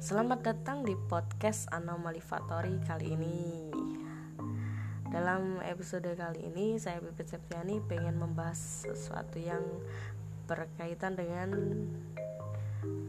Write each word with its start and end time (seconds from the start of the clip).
Selamat 0.00 0.40
datang 0.40 0.80
di 0.80 0.96
podcast 0.96 1.68
Anomali 1.68 2.24
Factory 2.24 2.80
kali 2.88 3.20
ini. 3.20 3.68
Dalam 5.12 5.60
episode 5.60 6.08
kali 6.16 6.48
ini 6.48 6.80
saya 6.80 7.04
Pipit 7.04 7.28
Septiani 7.28 7.84
pengen 7.84 8.16
membahas 8.16 8.56
sesuatu 8.56 9.36
yang 9.36 9.60
berkaitan 10.48 11.20
dengan 11.20 11.52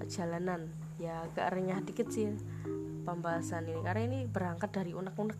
jalanan. 0.04 0.68
Ya 1.00 1.24
agak 1.32 1.56
renyah 1.56 1.80
dikit 1.80 2.12
sih 2.12 2.28
pembahasan 3.08 3.72
ini. 3.72 3.80
Karena 3.88 4.04
ini 4.12 4.20
berangkat 4.28 4.76
dari 4.76 4.92
unek-unek. 4.92 5.40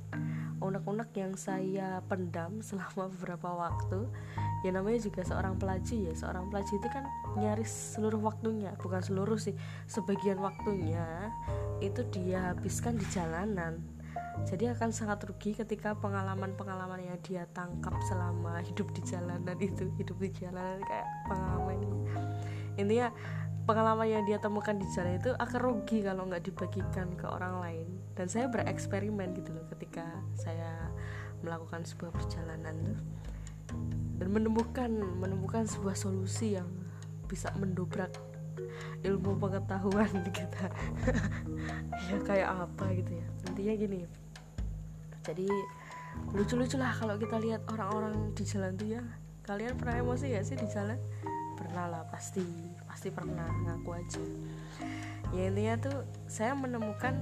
Unek-unek 0.64 1.12
yang 1.20 1.36
saya 1.36 2.00
pendam 2.08 2.64
selama 2.64 3.12
beberapa 3.12 3.52
waktu 3.52 4.08
ya 4.62 4.70
namanya 4.70 5.00
juga 5.02 5.22
seorang 5.26 5.58
pelaju 5.58 5.94
ya. 5.94 6.14
Seorang 6.14 6.46
pelaju 6.50 6.72
itu 6.78 6.88
kan 6.90 7.04
nyaris 7.38 7.72
seluruh 7.98 8.22
waktunya 8.22 8.74
bukan 8.78 9.02
seluruh 9.02 9.38
sih 9.38 9.58
sebagian 9.90 10.38
waktunya 10.42 11.34
itu 11.82 12.06
dia 12.14 12.54
habiskan 12.54 12.98
di 12.98 13.06
jalanan. 13.10 13.82
Jadi 14.48 14.72
akan 14.72 14.90
sangat 14.96 15.28
rugi 15.28 15.54
ketika 15.54 15.94
pengalaman-pengalaman 16.00 17.04
yang 17.04 17.20
dia 17.22 17.44
tangkap 17.52 17.94
selama 18.10 18.64
hidup 18.64 18.90
di 18.96 19.02
jalanan 19.06 19.58
itu 19.60 19.92
hidup 20.00 20.18
di 20.18 20.30
jalanan 20.34 20.82
kayak 20.88 21.08
pengalaman. 21.30 21.78
Intinya 22.80 23.12
pengalaman 23.68 24.08
yang 24.10 24.24
dia 24.26 24.42
temukan 24.42 24.74
di 24.74 24.88
jalan 24.96 25.20
itu 25.22 25.36
akan 25.36 25.60
rugi 25.62 26.02
kalau 26.02 26.26
nggak 26.26 26.48
dibagikan 26.48 27.14
ke 27.14 27.26
orang 27.28 27.62
lain. 27.62 27.88
Dan 28.18 28.32
saya 28.32 28.50
bereksperimen 28.50 29.36
gitu 29.38 29.54
loh 29.54 29.66
ketika 29.78 30.06
saya 30.34 30.90
melakukan 31.42 31.86
sebuah 31.86 32.14
perjalanan 32.14 32.76
tuh 32.86 33.00
dan 34.22 34.30
menemukan 34.30 35.02
menemukan 35.18 35.66
sebuah 35.66 35.98
solusi 35.98 36.54
yang 36.54 36.70
bisa 37.26 37.50
mendobrak 37.58 38.14
ilmu 39.02 39.34
pengetahuan 39.42 40.14
kita. 40.38 40.70
Ya 42.06 42.18
kayak 42.22 42.70
apa 42.70 42.86
gitu 42.94 43.18
ya. 43.18 43.28
Intinya 43.50 43.74
gini. 43.74 44.00
Jadi 45.26 45.50
lucu-lucu 46.38 46.78
lah 46.78 46.94
kalau 46.94 47.18
kita 47.18 47.42
lihat 47.42 47.66
orang-orang 47.74 48.30
di 48.38 48.46
jalan 48.46 48.78
tuh 48.78 48.94
ya. 48.94 49.02
Kalian 49.42 49.74
pernah 49.74 49.98
emosi 49.98 50.38
gak 50.38 50.46
sih 50.46 50.54
di 50.54 50.70
jalan? 50.70 51.02
Pernah 51.58 51.86
lah 51.90 52.04
pasti. 52.14 52.46
Pasti 52.86 53.10
pernah 53.10 53.50
ngaku 53.50 53.90
aja. 53.90 54.22
Ya 55.34 55.50
intinya 55.50 55.82
tuh 55.82 55.98
saya 56.30 56.54
menemukan 56.54 57.18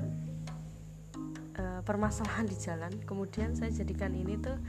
uh, 1.55 1.79
permasalahan 1.87 2.43
di 2.43 2.59
jalan. 2.59 2.91
Kemudian 3.07 3.55
saya 3.55 3.71
jadikan 3.71 4.11
ini 4.11 4.35
tuh 4.35 4.59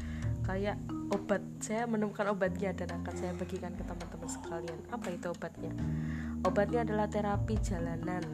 kayak 0.54 0.78
obat 1.10 1.42
saya 1.58 1.86
menemukan 1.86 2.30
obatnya 2.30 2.70
dan 2.74 2.90
akan 3.02 3.14
saya 3.14 3.32
bagikan 3.34 3.74
ke 3.74 3.82
teman-teman 3.82 4.30
sekalian. 4.30 4.78
Apa 4.90 5.08
itu 5.14 5.26
obatnya? 5.30 5.72
Obatnya 6.46 6.80
adalah 6.86 7.06
terapi 7.10 7.54
jalanan. 7.62 8.24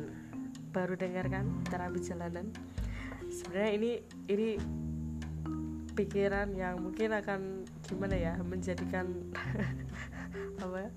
Baru 0.73 0.97
dengar 0.97 1.29
kan 1.33 1.49
terapi 1.69 2.01
jalanan? 2.05 2.53
Sebenarnya 3.33 3.73
ini 3.77 3.91
ini 4.29 4.49
pikiran 5.97 6.53
yang 6.53 6.81
mungkin 6.85 7.17
akan 7.17 7.65
gimana 7.89 8.17
ya 8.17 8.33
menjadikan 8.45 9.33
apa? 10.65 10.93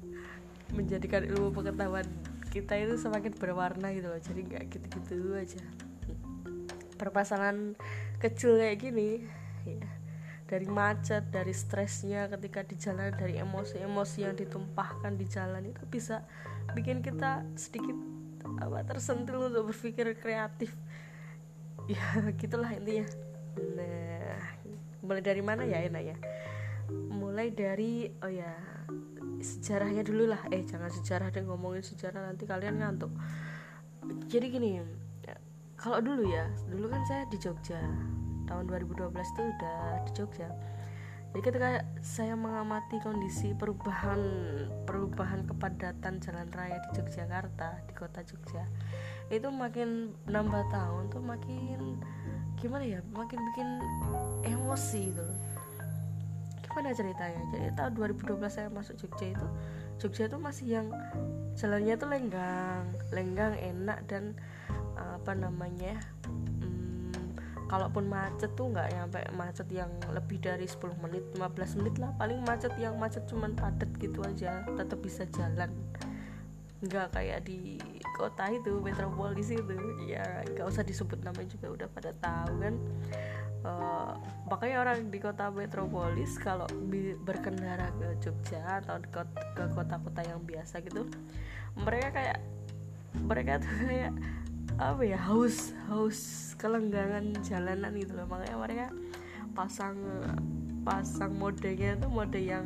Menjadikan 0.76 1.26
ilmu 1.26 1.56
pengetahuan 1.56 2.06
kita 2.52 2.76
itu 2.76 3.00
semakin 3.00 3.36
berwarna 3.36 3.92
gitu 3.96 4.08
loh. 4.12 4.20
Jadi 4.20 4.40
nggak 4.48 4.64
gitu-gitu 4.72 5.36
aja. 5.36 5.64
Permasalahan 7.00 7.80
kecil 8.20 8.60
kayak 8.60 8.84
gini 8.84 9.24
ya 9.64 9.99
dari 10.50 10.66
macet 10.66 11.30
dari 11.30 11.54
stresnya 11.54 12.26
ketika 12.26 12.66
di 12.66 12.74
jalan 12.74 13.14
dari 13.14 13.38
emosi-emosi 13.38 14.26
yang 14.26 14.34
ditumpahkan 14.34 15.14
di 15.14 15.30
jalan 15.30 15.70
itu 15.70 15.86
bisa 15.86 16.26
bikin 16.74 17.06
kita 17.06 17.46
sedikit 17.54 17.94
apa 18.58 18.82
tersentil 18.82 19.54
untuk 19.54 19.70
berpikir 19.70 20.18
kreatif. 20.18 20.74
Ya 21.90 22.22
gitulah 22.38 22.70
intinya. 22.70 23.10
Nah 23.58 24.38
mulai 25.02 25.26
dari 25.26 25.42
mana 25.42 25.66
ya 25.66 25.82
enak 25.82 26.04
ya? 26.06 26.18
Mulai 26.94 27.50
dari 27.50 28.14
oh 28.22 28.30
ya 28.30 28.54
sejarahnya 29.42 30.06
dulu 30.06 30.30
lah. 30.30 30.38
Eh 30.54 30.62
jangan 30.70 30.94
sejarah 30.94 31.34
deh 31.34 31.42
ngomongin 31.42 31.82
sejarah 31.82 32.30
nanti 32.30 32.46
kalian 32.46 32.78
ngantuk. 32.78 33.10
Jadi 34.30 34.46
gini 34.54 34.70
kalau 35.80 36.04
dulu 36.04 36.28
ya 36.28 36.46
dulu 36.68 36.92
kan 36.92 37.02
saya 37.08 37.24
di 37.32 37.40
Jogja 37.40 37.80
tahun 38.50 38.66
2012 38.66 39.14
itu 39.14 39.42
udah 39.46 39.80
di 40.10 40.12
Jogja. 40.18 40.50
Jadi 41.30 41.42
ketika 41.46 41.86
saya 42.02 42.34
mengamati 42.34 42.98
kondisi 43.06 43.54
perubahan 43.54 44.18
perubahan 44.90 45.46
kepadatan 45.46 46.18
jalan 46.18 46.50
raya 46.58 46.82
di 46.90 46.98
Yogyakarta 46.98 47.86
di 47.86 47.94
kota 47.94 48.26
Jogja 48.26 48.66
itu 49.30 49.46
makin 49.54 50.18
nambah 50.26 50.74
tahun 50.74 51.14
tuh 51.14 51.22
makin 51.22 52.02
gimana 52.58 52.82
ya 52.82 53.00
makin 53.14 53.38
bikin 53.54 53.70
emosi 54.42 55.14
gitu 55.14 55.26
gimana 56.66 56.98
ceritanya? 56.98 57.42
Jadi 57.54 57.68
tahun 57.78 57.92
2012 57.94 58.50
saya 58.50 58.70
masuk 58.74 58.98
Jogja 58.98 59.38
itu 59.38 59.48
Jogja 60.02 60.24
itu 60.34 60.38
masih 60.42 60.82
yang 60.82 60.88
jalannya 61.54 61.94
tuh 61.94 62.10
lenggang 62.10 62.86
lenggang 63.14 63.54
enak 63.54 64.02
dan 64.10 64.34
apa 64.98 65.38
namanya 65.38 66.02
kalaupun 67.70 68.10
macet 68.10 68.50
tuh 68.58 68.74
nggak 68.74 68.90
nyampe 68.98 69.20
macet 69.38 69.70
yang 69.70 69.94
lebih 70.10 70.42
dari 70.42 70.66
10 70.66 71.00
menit 71.06 71.24
15 71.38 71.80
menit 71.80 71.96
lah 72.02 72.12
paling 72.18 72.42
macet 72.42 72.74
yang 72.82 72.98
macet 72.98 73.24
cuman 73.30 73.54
padat 73.54 73.88
gitu 74.02 74.26
aja 74.26 74.66
tetap 74.66 75.00
bisa 75.00 75.24
jalan. 75.30 75.70
Nggak 76.82 77.08
kayak 77.14 77.40
di 77.46 77.78
kota 78.18 78.50
itu 78.50 78.82
metropolis 78.82 79.54
itu. 79.54 79.78
Ya 80.10 80.44
nggak 80.50 80.66
usah 80.66 80.82
disebut 80.82 81.22
namanya 81.22 81.48
juga 81.54 81.68
udah 81.78 81.88
pada 81.94 82.12
tahu 82.18 82.54
kan. 82.58 82.76
Uh, 83.60 84.16
makanya 84.48 84.88
orang 84.88 85.12
di 85.12 85.20
kota 85.20 85.52
metropolis 85.52 86.40
kalau 86.40 86.64
berkendara 87.28 87.92
ke 88.00 88.08
Jogja 88.24 88.80
atau 88.80 89.04
ke 89.04 89.64
kota-kota 89.76 90.24
yang 90.24 90.40
biasa 90.48 90.80
gitu 90.80 91.04
mereka 91.76 92.08
kayak 92.16 92.40
mereka 93.20 93.60
tuh 93.60 93.74
kayak 93.84 94.14
apa 94.80 95.04
ya 95.04 95.20
haus 95.20 95.76
haus 95.92 96.52
kelenggangan 96.56 97.36
jalanan 97.44 97.92
gitu 98.00 98.16
loh. 98.16 98.26
Makanya 98.32 98.56
mereka 98.56 98.88
pasang 99.52 100.00
pasang 100.88 101.36
modenya 101.36 102.00
tuh 102.00 102.08
mode 102.08 102.40
yang 102.40 102.64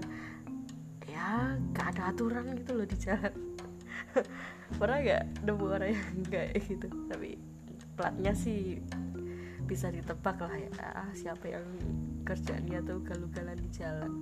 ya 1.09 1.57
gak 1.73 1.97
ada 1.97 2.13
aturan 2.13 2.53
gitu 2.53 2.77
loh 2.77 2.85
di 2.85 2.97
jalan. 3.01 3.33
Pernah 4.77 4.97
gak 5.01 5.23
nemu 5.41 5.65
orang 5.65 5.91
yang 5.97 6.21
kayak 6.29 6.61
gitu? 6.61 6.87
Tapi 7.09 7.41
platnya 7.97 8.33
sih 8.37 8.77
bisa 9.65 9.89
ditebak 9.89 10.37
lah 10.37 10.53
ya. 10.53 10.69
Ah, 10.93 11.09
siapa 11.17 11.49
yang 11.49 11.65
kerjanya 12.21 12.77
tuh 12.85 13.01
galugalan 13.01 13.57
di 13.57 13.69
jalan. 13.73 14.21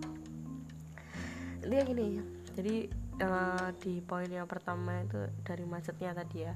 Ini 1.62 1.76
gini 1.84 2.08
jadi 2.52 2.88
uh, 3.24 3.70
di 3.80 4.04
poin 4.04 4.28
yang 4.28 4.48
pertama 4.48 5.04
itu 5.04 5.28
dari 5.46 5.64
macetnya 5.64 6.12
tadi 6.12 6.44
ya 6.44 6.54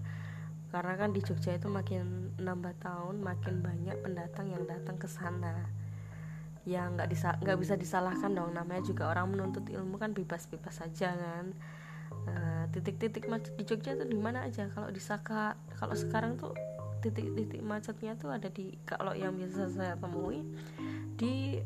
karena 0.74 0.94
kan 0.98 1.10
di 1.14 1.22
Jogja 1.22 1.56
itu 1.56 1.70
makin 1.70 2.36
nambah 2.42 2.76
tahun 2.82 3.22
makin 3.22 3.62
banyak 3.62 3.98
pendatang 4.02 4.52
yang 4.52 4.64
datang 4.66 4.98
ke 4.98 5.08
sana. 5.08 5.66
Ya 6.66 6.90
nggak 6.90 7.10
bisa 7.10 7.38
nggak 7.40 7.58
bisa 7.62 7.74
disalahkan 7.78 8.34
dong. 8.34 8.52
Namanya 8.54 8.82
juga 8.82 9.14
orang 9.14 9.32
menuntut 9.34 9.66
ilmu 9.70 10.02
kan 10.02 10.12
bebas-bebas 10.12 10.82
saja 10.82 11.14
kan. 11.14 11.54
Nah, 12.26 12.66
titik-titik 12.74 13.30
macet 13.30 13.54
di 13.54 13.64
Jogja 13.64 13.94
itu 13.94 14.06
di 14.10 14.18
mana 14.18 14.50
aja? 14.50 14.66
Kalau 14.74 14.90
di 14.90 15.02
Saka 15.02 15.54
kalau 15.78 15.94
sekarang 15.94 16.42
tuh 16.42 16.58
titik-titik 17.06 17.62
macetnya 17.62 18.18
tuh 18.18 18.34
ada 18.34 18.50
di 18.50 18.74
kalau 18.82 19.14
yang 19.14 19.38
biasa 19.38 19.70
saya 19.70 19.94
temui 19.94 20.42
di 21.22 21.62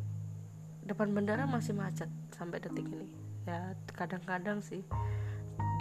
depan 0.84 1.16
bandara 1.16 1.48
masih 1.48 1.72
macet 1.72 2.12
sampai 2.36 2.60
detik 2.60 2.84
ini. 2.92 3.08
Ya 3.48 3.72
kadang-kadang 3.96 4.60
sih 4.60 4.84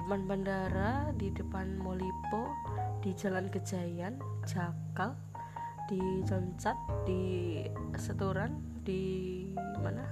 depan 0.05 0.25
bandara 0.31 1.11
di 1.19 1.35
depan 1.35 1.75
Molipo 1.75 2.55
di 2.99 3.15
Jalan 3.15 3.47
Kejayan, 3.47 4.19
Jakal, 4.43 5.15
di 5.87 6.01
Joncat, 6.27 6.75
di 7.07 7.23
Seturan, 7.95 8.59
di 8.83 9.45
mana? 9.79 10.03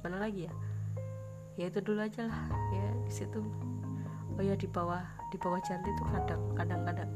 Mana 0.00 0.24
lagi 0.24 0.48
ya? 0.48 0.52
Ya 1.56 1.72
itu 1.72 1.80
dulu 1.80 2.04
aja 2.04 2.28
lah, 2.28 2.42
ya 2.72 2.86
di 3.04 3.12
situ. 3.12 3.40
Oh 4.36 4.44
ya 4.44 4.52
di 4.52 4.68
bawah 4.68 5.00
di 5.32 5.36
bawah 5.40 5.60
Janti 5.64 5.88
itu 5.88 6.04
kadang 6.12 6.42
kadang-kadang 6.52 7.10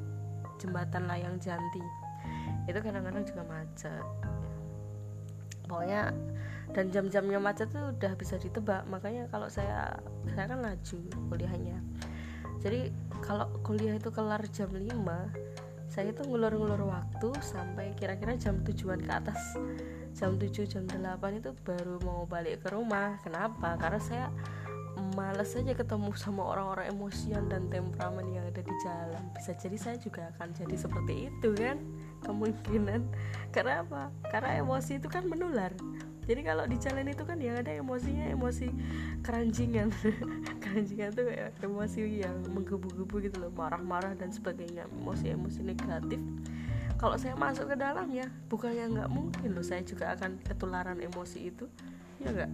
jembatan 0.56 1.04
layang 1.04 1.36
Janti 1.36 1.84
itu 2.64 2.78
kadang-kadang 2.80 3.24
juga 3.24 3.42
macet. 3.44 4.04
Pokoknya 5.68 6.12
dan 6.70 6.86
jam-jamnya 6.94 7.38
macet 7.42 7.68
tuh 7.74 7.90
udah 7.94 8.12
bisa 8.14 8.38
ditebak 8.38 8.86
makanya 8.86 9.26
kalau 9.30 9.50
saya 9.50 9.98
saya 10.30 10.46
kan 10.46 10.62
laju 10.62 10.98
kuliahnya 11.26 11.82
jadi 12.62 12.94
kalau 13.22 13.46
kuliah 13.62 13.96
itu 13.96 14.10
kelar 14.10 14.42
jam 14.50 14.72
5 14.72 14.90
saya 15.90 16.14
itu 16.14 16.22
ngulur-ngulur 16.22 16.86
waktu 16.86 17.34
sampai 17.42 17.90
kira-kira 17.98 18.38
jam 18.38 18.62
tujuan 18.62 19.02
ke 19.02 19.10
atas. 19.10 19.58
Jam 20.14 20.38
7 20.38 20.62
jam 20.62 20.86
8 20.86 21.42
itu 21.42 21.50
baru 21.66 21.98
mau 22.06 22.22
balik 22.30 22.62
ke 22.62 22.70
rumah. 22.70 23.18
Kenapa? 23.26 23.74
Karena 23.74 23.98
saya 23.98 24.26
males 25.18 25.50
aja 25.58 25.74
ketemu 25.74 26.14
sama 26.14 26.46
orang-orang 26.46 26.94
emosian 26.94 27.50
dan 27.50 27.66
temperamen 27.66 28.22
yang 28.30 28.46
ada 28.46 28.62
di 28.62 28.74
jalan. 28.86 29.22
Bisa 29.34 29.50
jadi 29.58 29.76
saya 29.82 29.96
juga 29.98 30.30
akan 30.38 30.54
jadi 30.54 30.76
seperti 30.78 31.14
itu 31.26 31.50
kan 31.58 31.82
kemungkinan. 32.22 33.02
Karena 33.50 33.82
apa 33.82 34.14
karena 34.30 34.62
emosi 34.62 35.02
itu 35.02 35.10
kan 35.10 35.26
menular 35.26 35.74
jadi 36.30 36.46
kalau 36.46 36.62
di 36.62 36.78
jalan 36.78 37.10
itu 37.10 37.26
kan 37.26 37.42
yang 37.42 37.58
ada 37.58 37.74
emosinya 37.74 38.30
emosi 38.30 38.70
keranjingan 39.26 39.90
keranjingan 40.62 41.10
tuh 41.10 41.26
emosi 41.58 42.22
yang 42.22 42.46
menggebu-gebu 42.54 43.26
gitu 43.26 43.42
loh 43.42 43.50
marah-marah 43.50 44.14
dan 44.14 44.30
sebagainya 44.30 44.86
emosi-emosi 45.02 45.66
negatif. 45.66 46.22
Kalau 47.02 47.18
saya 47.18 47.34
masuk 47.34 47.74
ke 47.74 47.74
dalamnya 47.74 48.30
bukannya 48.46 48.94
nggak 48.94 49.10
mungkin 49.10 49.58
loh 49.58 49.66
saya 49.66 49.82
juga 49.82 50.14
akan 50.14 50.38
ketularan 50.46 51.02
emosi 51.02 51.50
itu 51.50 51.66
ya 52.22 52.30
nggak? 52.30 52.52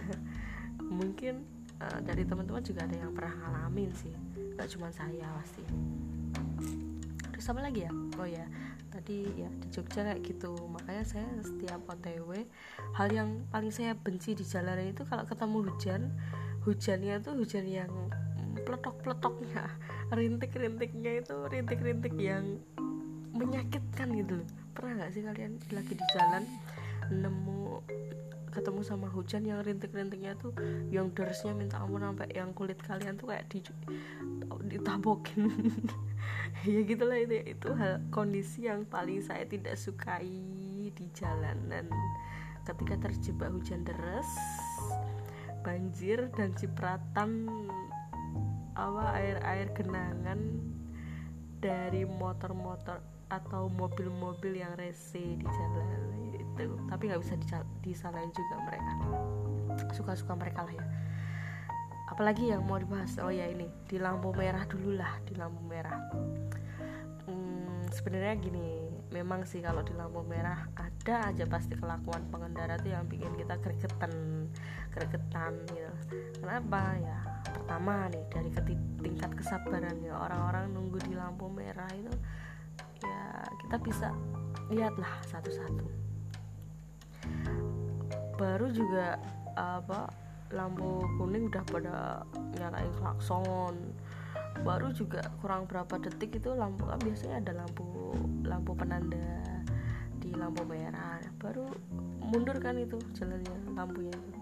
Mungkin 1.04 1.44
uh, 1.84 2.00
dari 2.00 2.24
teman-teman 2.24 2.64
juga 2.64 2.88
ada 2.88 2.96
yang 2.96 3.12
pernah 3.12 3.34
ngalamin 3.44 3.92
sih 3.92 4.14
nggak 4.56 4.72
cuma 4.72 4.88
saya 4.88 5.28
pasti. 5.36 5.60
Terus 7.28 7.44
apa 7.44 7.60
lagi 7.60 7.84
ya? 7.84 7.92
Oh 8.16 8.24
ya 8.24 8.48
tadi 8.94 9.26
ya 9.34 9.50
di 9.50 9.66
Jogja 9.74 10.06
kayak 10.06 10.22
gitu. 10.22 10.54
Makanya 10.70 11.02
saya 11.02 11.26
setiap 11.42 11.82
OTW 11.90 12.46
hal 12.94 13.08
yang 13.10 13.42
paling 13.50 13.74
saya 13.74 13.98
benci 13.98 14.38
di 14.38 14.46
jalanan 14.46 14.94
itu 14.94 15.02
kalau 15.02 15.26
ketemu 15.26 15.58
hujan 15.66 16.02
hujannya 16.62 17.14
tuh 17.20 17.34
hujan 17.34 17.66
yang 17.66 17.90
peletok-peletoknya 18.62 19.66
rintik-rintiknya 20.16 21.26
itu 21.26 21.36
rintik-rintik 21.50 22.14
yang 22.14 22.62
menyakitkan 23.34 24.14
gitu 24.14 24.38
loh. 24.40 24.48
Pernah 24.72 25.02
nggak 25.02 25.10
sih 25.10 25.22
kalian 25.26 25.52
lagi 25.74 25.92
di 25.98 26.04
jalan 26.14 26.44
nemu 27.10 27.82
ketemu 28.54 28.80
sama 28.86 29.10
hujan 29.10 29.42
yang 29.42 29.60
rintik-rintiknya 29.66 30.38
tuh 30.38 30.54
yang 30.94 31.10
dersnya 31.10 31.52
minta 31.52 31.82
ampun 31.82 32.06
sampai 32.06 32.30
yang 32.30 32.54
kulit 32.54 32.78
kalian 32.78 33.18
tuh 33.18 33.34
kayak 33.34 33.50
di 33.50 33.58
ditabokin 34.70 35.50
ya 36.70 36.80
gitulah 36.86 37.18
itu 37.18 37.42
itu 37.42 37.68
hal 37.74 38.00
kondisi 38.14 38.70
yang 38.70 38.86
paling 38.86 39.20
saya 39.20 39.44
tidak 39.44 39.74
sukai 39.74 40.30
di 40.94 41.06
jalanan. 41.12 41.90
Ketika 42.64 42.96
terjebak 42.96 43.52
hujan 43.52 43.84
deras 43.84 44.28
banjir 45.64 46.28
dan 46.36 46.52
cipratan 46.56 47.48
apa 48.76 49.16
air-air 49.16 49.68
genangan 49.72 50.60
dari 51.60 52.04
motor-motor 52.04 53.00
atau 53.32 53.72
mobil-mobil 53.72 54.60
yang 54.60 54.76
rese 54.76 55.40
di 55.40 55.46
jalan 55.48 56.43
itu 56.62 56.76
tapi 56.86 57.10
nggak 57.10 57.22
bisa 57.22 57.34
disalahin 57.82 58.30
juga 58.30 58.56
mereka. 58.62 58.92
Suka-suka 59.92 60.32
mereka 60.38 60.62
lah 60.62 60.74
ya. 60.74 60.86
Apalagi 62.04 62.52
yang 62.52 62.62
mau 62.68 62.78
dibahas 62.78 63.18
oh 63.18 63.32
ya 63.32 63.48
ini 63.50 63.66
di 63.90 63.98
lampu 63.98 64.30
merah 64.36 64.62
dulu 64.68 64.94
lah 64.94 65.18
di 65.26 65.34
lampu 65.34 65.60
merah. 65.66 65.98
Hmm, 67.26 67.82
sebenarnya 67.90 68.38
gini 68.38 68.86
memang 69.10 69.46
sih 69.46 69.62
kalau 69.62 69.82
di 69.82 69.94
lampu 69.96 70.22
merah 70.26 70.68
ada 70.76 71.30
aja 71.32 71.44
pasti 71.46 71.74
kelakuan 71.74 72.22
pengendara 72.28 72.78
tuh 72.78 72.92
yang 72.92 73.06
bikin 73.06 73.34
kita 73.34 73.58
gregetan 73.58 74.46
gregetan 74.94 75.58
gitu. 75.70 75.94
Kenapa 76.38 76.94
ya? 77.00 77.18
Pertama 77.50 78.10
nih 78.10 78.24
dari 78.30 78.50
tingkat 79.02 79.30
kesabaran 79.34 79.96
ya 80.02 80.14
orang-orang 80.16 80.70
nunggu 80.74 80.98
di 81.06 81.14
lampu 81.16 81.48
merah 81.48 81.88
itu 81.94 82.12
ya 83.04 83.44
kita 83.64 83.76
bisa 83.80 84.08
lihatlah 84.72 85.12
satu-satu 85.28 86.03
baru 88.34 88.66
juga 88.70 89.18
apa 89.54 90.10
lampu 90.54 91.02
kuning 91.18 91.50
udah 91.50 91.64
pada 91.66 91.96
nyalain 92.58 92.92
klakson. 92.98 93.74
Baru 94.62 94.94
juga 94.94 95.22
kurang 95.42 95.66
berapa 95.66 95.98
detik 95.98 96.38
itu 96.38 96.54
lampu 96.54 96.86
kan 96.86 96.98
biasanya 97.02 97.42
ada 97.42 97.52
lampu 97.64 98.14
lampu 98.46 98.70
penanda 98.78 99.42
di 100.22 100.30
lampu 100.34 100.62
merah. 100.66 101.18
Baru 101.42 101.66
mundur 102.22 102.58
kan 102.62 102.78
itu 102.78 102.98
jalannya 103.18 103.74
lampunya 103.74 104.14
itu. 104.14 104.38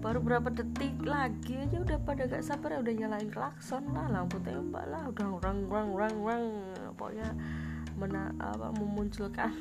Baru 0.00 0.22
berapa 0.24 0.48
detik 0.48 0.96
lagi 1.04 1.60
aja 1.60 1.76
udah 1.82 1.98
pada 2.06 2.24
gak 2.24 2.46
sabar 2.46 2.80
udah 2.80 2.94
nyalain 2.94 3.28
klakson 3.28 3.84
lah 3.92 4.08
lampu 4.08 4.40
tembak 4.40 4.86
lah 4.88 5.08
udah 5.12 5.28
rang 5.44 5.66
rang 5.68 5.90
rang 5.92 6.16
rang 6.24 6.46
pokoknya 6.96 7.36
mena 8.00 8.32
apa 8.40 8.72
memunculkan 8.80 9.52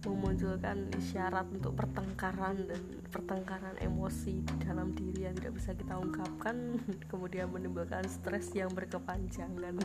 memunculkan 0.00 0.88
isyarat 0.96 1.44
untuk 1.52 1.76
pertengkaran 1.76 2.64
dan 2.64 2.80
pertengkaran 3.12 3.76
emosi 3.84 4.40
di 4.40 4.54
dalam 4.64 4.96
diri 4.96 5.28
yang 5.28 5.36
tidak 5.36 5.60
bisa 5.60 5.76
kita 5.76 6.00
ungkapkan 6.00 6.80
kemudian 7.12 7.52
menimbulkan 7.52 8.08
stres 8.08 8.48
yang 8.56 8.72
berkepanjangan. 8.72 9.76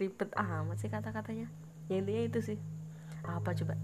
Ribet 0.00 0.30
ah 0.32 0.64
masih 0.64 0.88
kata-katanya. 0.88 1.46
Ya 1.92 2.00
intinya 2.00 2.22
itu 2.24 2.40
sih. 2.40 2.58
Apa 3.28 3.52
coba? 3.52 3.76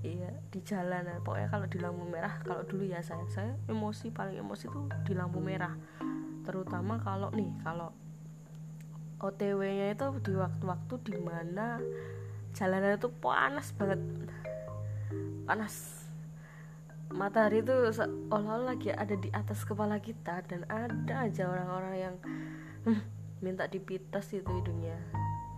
Iya 0.00 0.32
di 0.48 0.64
jalanan 0.64 1.20
pokoknya 1.20 1.48
kalau 1.52 1.66
di 1.68 1.76
lampu 1.76 2.08
merah 2.08 2.40
kalau 2.40 2.64
dulu 2.64 2.88
ya 2.88 3.04
saya 3.04 3.20
saya 3.28 3.52
emosi 3.68 4.08
paling 4.08 4.40
emosi 4.40 4.70
tuh 4.70 4.86
di 5.02 5.12
lampu 5.18 5.42
merah. 5.42 5.74
Terutama 6.46 7.02
kalau 7.02 7.34
nih 7.34 7.50
kalau 7.66 7.92
OTW-nya 9.20 9.92
itu 9.92 10.06
di 10.24 10.32
waktu-waktu 10.32 10.94
di 11.04 11.16
mana 11.20 11.76
jalanan 12.56 12.96
itu 12.96 13.12
panas 13.20 13.76
banget 13.76 14.00
panas. 15.50 16.06
Matahari 17.10 17.58
itu 17.58 17.74
seolah-olah 17.90 18.70
lagi 18.70 18.94
ada 18.94 19.18
di 19.18 19.34
atas 19.34 19.66
kepala 19.66 19.98
kita 19.98 20.46
dan 20.46 20.62
ada 20.70 21.26
aja 21.26 21.50
orang-orang 21.50 21.94
yang 21.98 22.14
hmm, 22.86 23.02
minta 23.42 23.66
dipitas 23.66 24.30
itu 24.30 24.46
hidungnya 24.46 24.94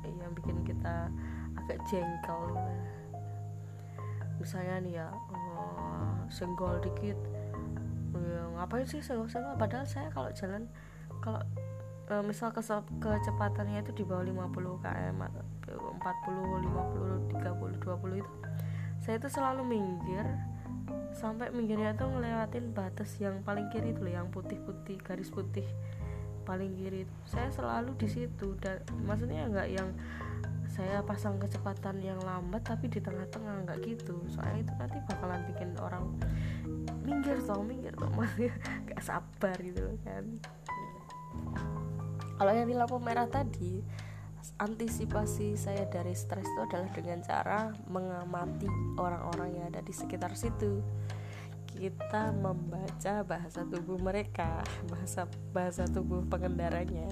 yang 0.08 0.32
bikin 0.32 0.64
kita 0.64 1.12
agak 1.60 1.76
jengkel. 1.92 2.56
Misalnya 4.40 4.80
nih 4.80 4.94
ya 5.04 5.12
oh, 5.12 6.24
senggol 6.32 6.80
dikit. 6.80 7.20
Ya, 8.16 8.48
ngapain 8.56 8.88
sih 8.88 9.04
senggol-senggol? 9.04 9.60
Padahal 9.60 9.84
saya 9.84 10.08
kalau 10.08 10.32
jalan 10.32 10.64
kalau 11.20 11.44
uh, 12.08 12.24
misal 12.24 12.48
kecepatannya 12.48 13.84
itu 13.84 13.92
di 13.92 14.08
bawah 14.08 14.24
50 14.24 14.88
km 14.88 15.22
40 15.68 17.36
50 17.36 17.36
30 17.44 17.84
20 17.84 18.24
itu 18.24 18.32
saya 19.02 19.18
itu 19.18 19.28
selalu 19.28 19.66
minggir 19.66 20.24
sampai 21.12 21.50
minggirnya 21.50 21.92
tuh 21.98 22.08
ngelewatin 22.08 22.72
batas 22.72 23.18
yang 23.18 23.42
paling 23.42 23.68
kiri 23.68 23.92
itu 23.92 24.00
loh 24.00 24.14
yang 24.14 24.28
putih-putih 24.32 24.96
garis 25.02 25.28
putih 25.28 25.66
paling 26.42 26.74
kiri 26.74 27.06
itu. 27.06 27.14
Saya 27.26 27.50
selalu 27.50 27.94
di 27.98 28.08
situ 28.10 28.54
dan 28.58 28.82
maksudnya 29.06 29.46
nggak 29.46 29.68
yang 29.70 29.90
saya 30.66 31.04
pasang 31.04 31.36
kecepatan 31.36 32.00
yang 32.00 32.16
lambat 32.24 32.64
tapi 32.64 32.88
di 32.88 32.98
tengah-tengah 32.98 33.68
nggak 33.68 33.78
gitu. 33.84 34.18
Soalnya 34.30 34.66
itu 34.66 34.72
nanti 34.78 34.98
bakalan 35.06 35.40
bikin 35.52 35.70
orang 35.78 36.04
minggir 37.02 37.38
toh 37.42 37.62
minggir 37.62 37.94
toh 37.94 38.10
masih 38.18 38.50
nggak 38.88 39.02
sabar 39.02 39.56
gitu 39.60 39.82
kan. 40.06 40.24
Kalau 42.38 42.52
yang 42.54 42.66
di 42.66 42.74
lampu 42.74 42.98
merah 42.98 43.28
tadi 43.30 43.82
antisipasi 44.58 45.54
saya 45.54 45.86
dari 45.86 46.14
stres 46.18 46.42
itu 46.42 46.60
adalah 46.66 46.90
dengan 46.90 47.18
cara 47.22 47.70
mengamati 47.86 48.66
orang-orang 48.98 49.54
yang 49.54 49.66
ada 49.70 49.80
di 49.82 49.94
sekitar 49.94 50.34
situ. 50.34 50.82
Kita 51.72 52.34
membaca 52.34 53.24
bahasa 53.24 53.64
tubuh 53.64 53.96
mereka 54.02 54.60
bahasa 54.92 55.30
bahasa 55.54 55.86
tubuh 55.86 56.26
pengendaranya. 56.26 57.08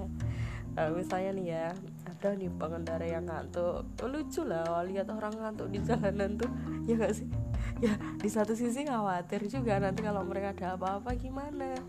Uh, 0.78 0.94
misalnya 0.94 1.30
nih 1.34 1.46
ya 1.50 1.66
ada 2.06 2.28
nih 2.38 2.46
pengendara 2.54 3.02
yang 3.02 3.26
ngantuk 3.26 3.90
oh, 3.90 4.06
lucu 4.06 4.46
lah 4.46 4.86
lihat 4.86 5.10
orang 5.10 5.34
ngantuk 5.34 5.66
di 5.66 5.82
jalanan 5.82 6.38
tuh 6.38 6.50
ya 6.90 6.94
gak 6.98 7.14
sih? 7.14 7.26
Ya 7.80 7.96
di 8.20 8.28
satu 8.28 8.52
sisi 8.52 8.84
khawatir 8.84 9.48
juga 9.48 9.80
nanti 9.80 10.04
kalau 10.04 10.20
mereka 10.22 10.52
ada 10.52 10.76
apa-apa 10.76 11.16
gimana? 11.16 11.80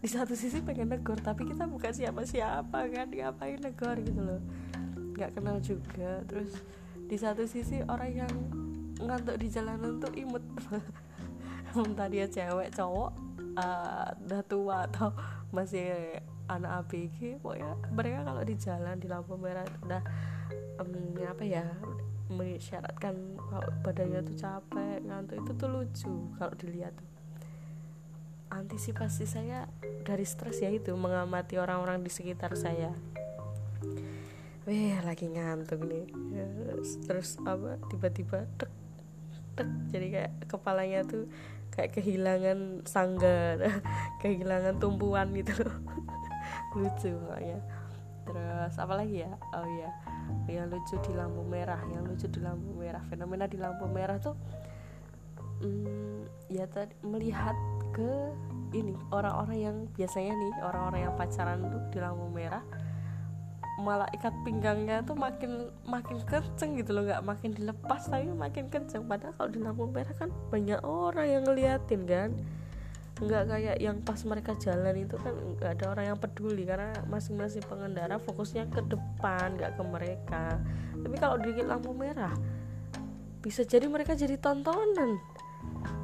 Di 0.00 0.08
satu 0.08 0.32
sisi 0.32 0.64
pengen 0.64 0.88
negor 0.88 1.20
tapi 1.20 1.44
kita 1.44 1.68
bukan 1.68 1.92
siapa-siapa 1.92 2.78
kan 2.90 3.08
ngapain 3.12 3.60
negor 3.60 4.00
gitu 4.00 4.20
loh 4.24 4.40
nggak 5.14 5.38
kenal 5.38 5.56
juga. 5.62 6.20
Terus 6.26 6.52
di 7.06 7.16
satu 7.16 7.46
sisi 7.46 7.80
orang 7.86 8.12
yang 8.12 8.34
ngantuk 8.98 9.38
di 9.38 9.48
jalanan 9.48 10.02
tuh 10.02 10.12
imut. 10.14 10.42
Entah 11.74 12.06
dia 12.06 12.30
cewek 12.30 12.70
cowok 12.70 13.10
uh, 13.58 14.08
udah 14.26 14.42
tua 14.46 14.86
atau 14.90 15.10
masih 15.50 16.18
anak 16.50 16.84
ABG 16.84 17.40
pokoknya 17.40 17.72
mereka 17.88 18.20
kalau 18.28 18.42
di 18.44 18.54
jalan 18.60 18.96
di 19.00 19.08
lampu 19.08 19.34
merah 19.40 19.64
udah 19.80 20.02
um, 20.76 21.16
apa 21.24 21.44
ya 21.46 21.64
mensyaratkan 22.28 23.16
kalau 23.38 23.68
badannya 23.80 24.20
tuh 24.24 24.36
capek 24.36 25.00
ngantuk 25.08 25.40
itu 25.40 25.52
tuh 25.56 25.68
lucu 25.70 26.14
kalau 26.38 26.54
dilihat. 26.58 26.94
Antisipasi 28.54 29.26
saya 29.26 29.66
dari 30.06 30.22
stres 30.22 30.62
ya 30.62 30.70
itu 30.70 30.94
mengamati 30.94 31.58
orang-orang 31.58 32.06
di 32.06 32.10
sekitar 32.12 32.54
saya 32.54 32.94
Wih 34.64 34.96
lagi 35.04 35.28
ngantuk 35.28 35.84
nih. 35.84 36.08
Terus, 37.04 37.36
apa 37.44 37.76
tiba-tiba 37.92 38.48
tek 38.56 38.72
tek 39.54 39.68
jadi 39.92 40.06
kayak 40.10 40.32
kepalanya 40.50 41.06
tuh 41.06 41.30
kayak 41.70 41.94
kehilangan 41.94 42.82
sanggar 42.86 43.60
kehilangan 44.22 44.82
tumpuan 44.82 45.30
gitu 45.30 45.54
lucu 46.74 47.14
ya 47.38 47.58
terus 48.24 48.74
apa 48.80 48.94
lagi 48.98 49.22
ya? 49.22 49.30
Oh 49.52 49.68
ya 49.68 49.90
yang 50.48 50.72
lucu 50.72 50.96
di 51.04 51.12
lampu 51.12 51.44
merah 51.44 51.78
yang 51.92 52.08
lucu 52.08 52.26
di 52.26 52.40
lampu 52.40 52.72
merah. 52.74 53.04
Fenomena 53.06 53.44
di 53.44 53.60
lampu 53.60 53.84
merah 53.84 54.16
tuh 54.16 54.34
hmm, 55.60 56.50
ya 56.50 56.64
tadi 56.66 56.96
melihat 57.04 57.54
ke 57.92 58.32
ini 58.74 58.96
orang-orang 59.14 59.58
yang 59.60 59.76
biasanya 59.94 60.34
nih 60.34 60.52
orang-orang 60.66 61.00
yang 61.06 61.14
pacaran 61.14 61.58
tuh 61.68 61.82
di 61.94 61.98
lampu 62.02 62.26
merah 62.32 62.64
malah 63.74 64.06
ikat 64.14 64.30
pinggangnya 64.46 65.02
tuh 65.02 65.18
makin 65.18 65.66
makin 65.82 66.22
kenceng 66.22 66.78
gitu 66.78 66.94
loh. 66.94 67.02
Nggak 67.02 67.22
makin 67.26 67.50
dilepas 67.54 68.06
tapi 68.06 68.30
makin 68.30 68.70
kenceng. 68.70 69.02
Padahal 69.10 69.34
kalau 69.34 69.50
di 69.50 69.60
lampu 69.60 69.84
merah 69.90 70.14
kan 70.14 70.30
banyak 70.54 70.78
orang 70.86 71.26
yang 71.26 71.42
ngeliatin 71.42 72.02
kan? 72.06 72.30
Nggak 73.18 73.42
kayak 73.50 73.76
yang 73.82 73.96
pas 74.02 74.20
mereka 74.26 74.54
jalan 74.58 74.94
itu 75.06 75.16
kan 75.18 75.34
nggak 75.58 75.70
ada 75.80 75.84
orang 75.90 76.04
yang 76.14 76.18
peduli. 76.18 76.62
Karena 76.62 76.94
masing-masing 77.10 77.66
pengendara 77.66 78.16
fokusnya 78.22 78.70
ke 78.70 78.80
depan 78.86 79.58
nggak 79.58 79.74
ke 79.74 79.82
mereka. 79.82 80.44
Tapi 80.94 81.16
kalau 81.18 81.36
di 81.42 81.50
lampu 81.62 81.90
merah 81.90 82.34
bisa 83.42 83.66
jadi 83.66 83.90
mereka 83.90 84.14
jadi 84.14 84.38
tontonan. 84.38 85.18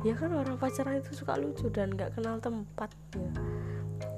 Ya 0.02 0.16
kan 0.18 0.34
orang 0.34 0.58
pacaran 0.58 0.98
itu 0.98 1.12
suka 1.14 1.38
lucu 1.38 1.70
dan 1.70 1.94
nggak 1.94 2.18
kenal 2.18 2.42
tempat 2.42 2.90
ya. 3.14 3.30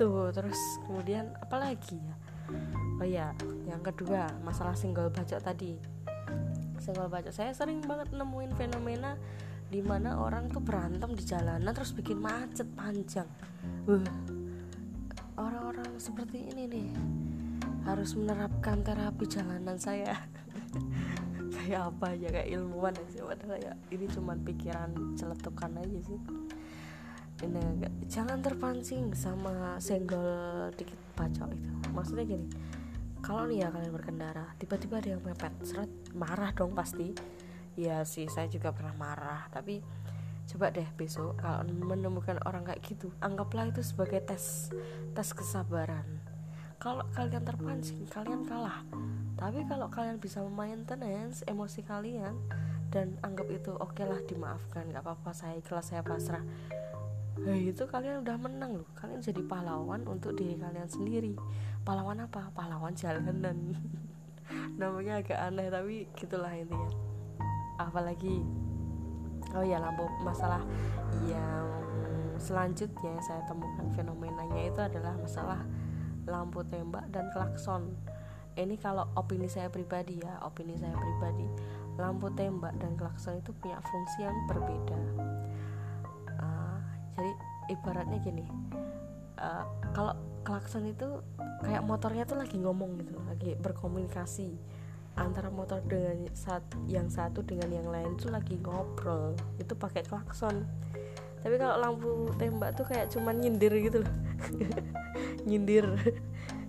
Tuh 0.00 0.32
terus 0.32 0.58
kemudian 0.88 1.28
apalagi 1.42 2.00
ya 2.00 2.31
oh 3.02 3.06
ya 3.06 3.34
yang 3.66 3.82
kedua 3.82 4.30
masalah 4.46 4.76
single 4.78 5.10
bacot 5.10 5.42
tadi. 5.42 5.74
Single 6.78 7.10
bacot 7.10 7.34
saya 7.34 7.54
sering 7.54 7.82
banget 7.82 8.10
nemuin 8.14 8.52
fenomena 8.54 9.18
di 9.72 9.80
mana 9.80 10.20
orang 10.20 10.52
tuh 10.52 10.60
berantem 10.60 11.16
di 11.16 11.24
jalanan 11.24 11.72
terus 11.72 11.96
bikin 11.96 12.20
macet 12.20 12.68
panjang. 12.76 13.26
Uh, 13.88 14.04
orang-orang 15.40 15.96
seperti 15.96 16.52
ini 16.52 16.68
nih 16.68 16.88
harus 17.88 18.12
menerapkan 18.14 18.84
terapi 18.84 19.24
jalanan 19.24 19.80
saya. 19.80 20.12
Kayak 21.56 21.94
apa 21.94 22.18
aja 22.18 22.28
kayak 22.32 22.48
ilmuwan 22.58 22.96
sih 23.12 23.22
padahal 23.22 23.54
ya 23.60 23.72
ini 23.94 24.10
cuma 24.10 24.34
pikiran 24.34 25.14
celetukan 25.14 25.70
aja 25.78 25.98
sih. 26.02 26.18
Ini 27.44 27.86
jangan 28.10 28.42
terpancing 28.42 29.14
sama 29.14 29.78
senggol 29.78 30.74
dikit 30.74 30.98
pacok 31.14 31.54
itu 31.54 31.81
maksudnya 31.92 32.24
gini 32.24 32.46
kalau 33.22 33.46
nih 33.46 33.62
ya 33.62 33.68
kalian 33.70 33.94
berkendara 33.94 34.50
tiba-tiba 34.58 34.98
ada 34.98 35.14
yang 35.14 35.22
mepet 35.22 35.54
seret 35.62 35.90
marah 36.10 36.50
dong 36.50 36.74
pasti. 36.74 37.14
Ya 37.78 38.04
sih 38.04 38.26
saya 38.28 38.50
juga 38.50 38.74
pernah 38.74 38.92
marah 38.98 39.46
tapi 39.48 39.80
coba 40.50 40.74
deh 40.74 40.84
besok 40.98 41.38
kalau 41.38 41.62
menemukan 41.70 42.36
orang 42.44 42.66
kayak 42.66 42.82
gitu 42.82 43.14
anggaplah 43.22 43.70
itu 43.70 43.80
sebagai 43.80 44.26
tes 44.26 44.74
tes 45.14 45.28
kesabaran. 45.32 46.04
Kalau 46.82 47.06
kalian 47.14 47.46
terpancing 47.46 48.10
kalian 48.10 48.42
kalah. 48.42 48.82
Tapi 49.38 49.70
kalau 49.70 49.86
kalian 49.86 50.18
bisa 50.18 50.42
maintenance 50.42 51.46
emosi 51.46 51.86
kalian 51.86 52.34
dan 52.90 53.16
anggap 53.22 53.48
itu 53.48 53.70
oke 53.72 53.96
okay 53.96 54.04
lah 54.04 54.18
dimaafkan 54.26 54.90
nggak 54.90 55.00
apa-apa 55.00 55.30
saya 55.32 55.56
ikhlas 55.56 55.94
saya 55.94 56.04
pasrah 56.04 56.44
Nah, 57.40 57.56
itu 57.56 57.88
kalian 57.88 58.20
udah 58.20 58.36
menang 58.36 58.84
loh. 58.84 58.88
Kalian 58.92 59.24
jadi 59.24 59.40
pahlawan 59.48 60.04
untuk 60.04 60.36
diri 60.36 60.60
kalian 60.60 60.84
sendiri. 60.84 61.32
Pahlawan 61.80 62.28
apa? 62.28 62.52
Pahlawan 62.52 62.92
jalanan. 62.92 63.72
Namanya 64.80 65.24
agak 65.24 65.40
aneh 65.40 65.72
tapi 65.72 66.04
gitulah 66.12 66.52
intinya. 66.52 66.92
Apalagi 67.80 68.44
oh 69.56 69.64
ya 69.64 69.80
lampu 69.80 70.04
masalah 70.20 70.60
yang 71.24 71.66
selanjutnya 72.36 73.16
saya 73.24 73.44
temukan 73.48 73.88
fenomenanya 73.92 74.68
itu 74.68 74.80
adalah 74.80 75.16
masalah 75.16 75.60
lampu 76.28 76.60
tembak 76.68 77.08
dan 77.08 77.32
klakson. 77.32 77.96
Ini 78.52 78.76
kalau 78.76 79.08
opini 79.16 79.48
saya 79.48 79.72
pribadi 79.72 80.20
ya 80.20 80.36
opini 80.44 80.76
saya 80.76 80.92
pribadi 80.92 81.48
lampu 81.96 82.28
tembak 82.36 82.76
dan 82.76 82.92
klakson 83.00 83.40
itu 83.40 83.56
punya 83.56 83.80
fungsi 83.80 84.28
yang 84.28 84.36
berbeda 84.44 85.00
ibaratnya 87.72 88.18
gini 88.20 88.44
uh, 89.40 89.64
kalau 89.96 90.14
klakson 90.42 90.90
itu 90.90 91.22
kayak 91.62 91.86
motornya 91.86 92.26
tuh 92.26 92.38
lagi 92.38 92.58
ngomong 92.58 92.98
gitu 93.00 93.14
lagi 93.26 93.50
berkomunikasi 93.58 94.58
antara 95.16 95.52
motor 95.52 95.84
dengan 95.84 96.24
saat 96.32 96.64
yang 96.88 97.12
satu 97.12 97.44
dengan 97.44 97.68
yang 97.68 97.88
lain 97.92 98.16
tuh 98.16 98.32
lagi 98.32 98.56
ngobrol 98.56 99.36
itu 99.60 99.76
pakai 99.76 100.08
klakson. 100.08 100.64
Tapi 101.42 101.58
kalau 101.60 101.76
lampu 101.76 102.32
tembak 102.40 102.78
tuh 102.78 102.86
kayak 102.88 103.12
cuman 103.12 103.36
nyindir 103.36 103.74
gitu 103.76 104.06
loh. 104.06 104.14
Nyindir. 105.48 105.84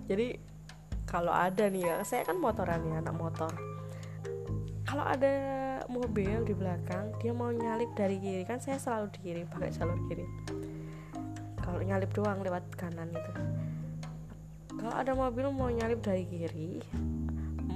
Jadi 0.09 0.35
kalau 1.07 1.31
ada 1.31 1.69
nih 1.71 1.87
ya 1.87 1.95
saya 2.03 2.27
kan 2.27 2.35
motoran 2.35 2.83
ya 2.83 2.99
anak 2.99 3.15
motor. 3.15 3.53
Kalau 4.83 5.05
ada 5.07 5.35
mobil 5.87 6.43
di 6.43 6.53
belakang 6.57 7.15
dia 7.21 7.31
mau 7.31 7.53
nyalip 7.53 7.95
dari 7.95 8.19
kiri 8.19 8.43
kan 8.43 8.59
saya 8.59 8.81
selalu 8.81 9.13
di 9.13 9.19
kiri 9.19 9.41
pakai 9.45 9.71
jalur 9.71 9.99
kiri 10.09 10.25
nyalip 11.81 12.13
doang 12.13 12.45
lewat 12.45 12.67
kanan 12.77 13.09
itu 13.09 13.33
kalau 14.77 14.93
ada 14.93 15.15
mobil 15.17 15.49
mau 15.49 15.71
nyalip 15.71 16.03
dari 16.03 16.27
kiri 16.29 16.83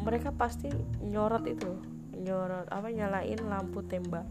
mereka 0.08 0.32
pasti 0.32 0.72
nyorot 1.04 1.44
itu 1.50 1.98
nyorot 2.16 2.68
apa 2.72 2.88
nyalain 2.90 3.40
lampu 3.44 3.84
tembak. 3.84 4.24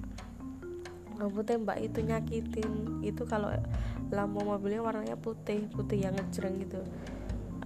Lampu 1.16 1.40
tembak 1.44 1.80
itu 1.80 2.00
nyakitin 2.00 3.00
itu 3.00 3.22
kalau 3.24 3.52
lampu 4.12 4.40
mobilnya 4.40 4.80
warnanya 4.80 5.16
putih 5.16 5.68
putih 5.72 6.08
yang 6.08 6.16
ngejreng 6.16 6.60
gitu. 6.64 6.80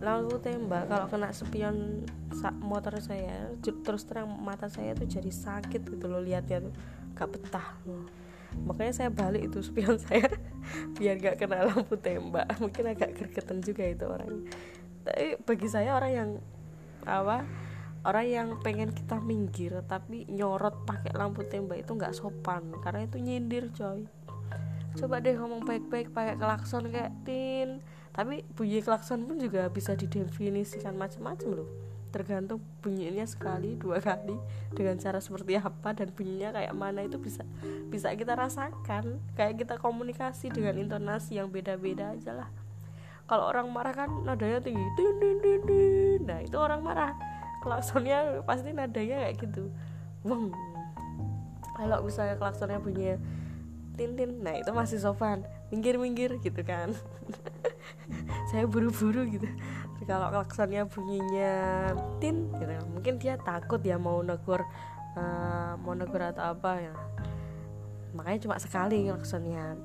Lampu 0.02 0.42
tembak 0.42 0.90
kalau 0.90 1.06
kena 1.06 1.30
spion 1.30 2.02
motor 2.62 2.98
saya 2.98 3.52
terus 3.62 4.06
terang 4.06 4.30
mata 4.42 4.66
saya 4.66 4.94
tuh 4.94 5.06
jadi 5.06 5.30
sakit 5.30 5.82
gitu 5.86 6.06
loh 6.06 6.22
lihatnya 6.22 6.66
tuh 6.66 6.74
gak 7.14 7.28
betah 7.36 7.68
makanya 8.66 8.92
saya 8.94 9.10
balik 9.12 9.50
itu 9.50 9.58
spion 9.62 9.96
saya 10.04 10.26
biar 10.98 11.16
gak 11.18 11.36
kena 11.40 11.68
lampu 11.70 11.96
tembak. 11.98 12.46
Mungkin 12.62 12.84
agak 12.90 13.16
gergetan 13.16 13.62
juga 13.62 13.84
itu 13.86 14.04
orangnya. 14.06 14.50
Tapi 15.06 15.40
bagi 15.42 15.68
saya 15.70 15.96
orang 15.96 16.12
yang 16.12 16.30
apa 17.08 17.42
orang 18.04 18.26
yang 18.28 18.48
pengen 18.60 18.92
kita 18.92 19.16
minggir 19.20 19.72
tapi 19.88 20.28
nyorot 20.28 20.84
pakai 20.84 21.16
lampu 21.16 21.44
tembak 21.48 21.82
itu 21.82 21.92
nggak 21.96 22.14
sopan. 22.14 22.74
Karena 22.80 23.06
itu 23.06 23.16
nyindir 23.18 23.72
coy. 23.74 24.06
Coba 24.98 25.22
deh 25.22 25.38
ngomong 25.38 25.62
baik-baik 25.64 26.10
pakai 26.10 26.36
klakson 26.36 26.90
kayak 26.90 27.14
tin. 27.22 27.80
Tapi 28.10 28.42
bunyi 28.58 28.82
klakson 28.82 29.22
pun 29.24 29.38
juga 29.38 29.70
bisa 29.70 29.94
didefinisikan 29.94 30.98
macam-macam 30.98 31.62
loh 31.62 31.89
tergantung 32.10 32.58
bunyinya 32.82 33.22
sekali 33.24 33.78
dua 33.78 34.02
kali 34.02 34.34
dengan 34.74 34.98
cara 34.98 35.22
seperti 35.22 35.56
apa 35.56 35.94
dan 35.94 36.10
bunyinya 36.10 36.50
kayak 36.54 36.74
mana 36.74 37.06
itu 37.06 37.16
bisa 37.16 37.46
bisa 37.88 38.12
kita 38.12 38.34
rasakan. 38.34 39.22
Kayak 39.38 39.64
kita 39.64 39.74
komunikasi 39.78 40.50
dengan 40.50 40.76
intonasi 40.76 41.38
yang 41.38 41.48
beda-beda 41.48 42.12
aja 42.14 42.44
lah. 42.44 42.48
Kalau 43.30 43.46
orang 43.46 43.70
marah 43.70 43.94
kan 43.94 44.10
nadanya 44.26 44.58
tinggi 44.58 44.86
nah 46.26 46.42
itu 46.42 46.56
orang 46.58 46.82
marah. 46.82 47.14
Klaksonnya 47.62 48.42
pasti 48.42 48.74
nadanya 48.74 49.30
kayak 49.30 49.36
gitu. 49.40 49.70
Wong 50.26 50.50
kalau 51.80 52.04
misalnya 52.04 52.36
klaksonnya 52.36 52.76
punya 52.76 53.16
tintin 53.94 54.42
nah 54.42 54.58
itu 54.58 54.74
masih 54.74 54.98
sopan. 54.98 55.46
Minggir 55.70 55.96
minggir 56.02 56.42
gitu 56.42 56.66
kan 56.66 56.90
saya 58.50 58.64
buru-buru 58.66 59.26
gitu. 59.28 59.48
Kalau 60.08 60.32
klaksonnya 60.32 60.88
bunyinya 60.90 61.52
tin 62.18 62.50
gitu. 62.58 62.72
Mungkin 62.90 63.22
dia 63.22 63.38
takut 63.38 63.78
ya 63.84 63.94
mau 64.00 64.18
negur 64.24 64.64
uh, 65.14 65.78
mau 65.78 65.94
negur 65.94 66.18
atau 66.18 66.56
apa 66.56 66.72
ya. 66.82 66.94
Makanya 68.16 68.38
cuma 68.48 68.56
sekali 68.58 69.06
klaksonnya 69.06 69.78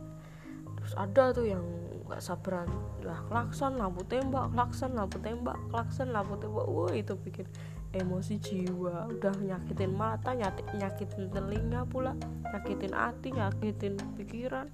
terus 0.82 0.94
ada 1.02 1.34
tuh 1.34 1.46
yang 1.50 1.66
nggak 2.06 2.22
sabaran 2.22 2.70
lah 3.02 3.18
klakson 3.26 3.82
lampu 3.82 4.06
tembak 4.06 4.54
klakson 4.54 4.94
lampu 4.94 5.18
tembak 5.18 5.58
klakson 5.70 6.10
lampu 6.14 6.38
tembak. 6.38 6.66
Wah 6.66 6.94
itu 6.94 7.14
bikin 7.18 7.46
emosi 7.94 8.42
jiwa. 8.42 9.10
Udah 9.14 9.34
nyakitin 9.40 9.94
mata 9.94 10.34
nyakitin, 10.34 11.30
telinga 11.30 11.86
pula 11.86 12.18
nyakitin 12.50 12.94
hati 12.94 13.30
nyakitin 13.34 13.94
pikiran. 14.18 14.70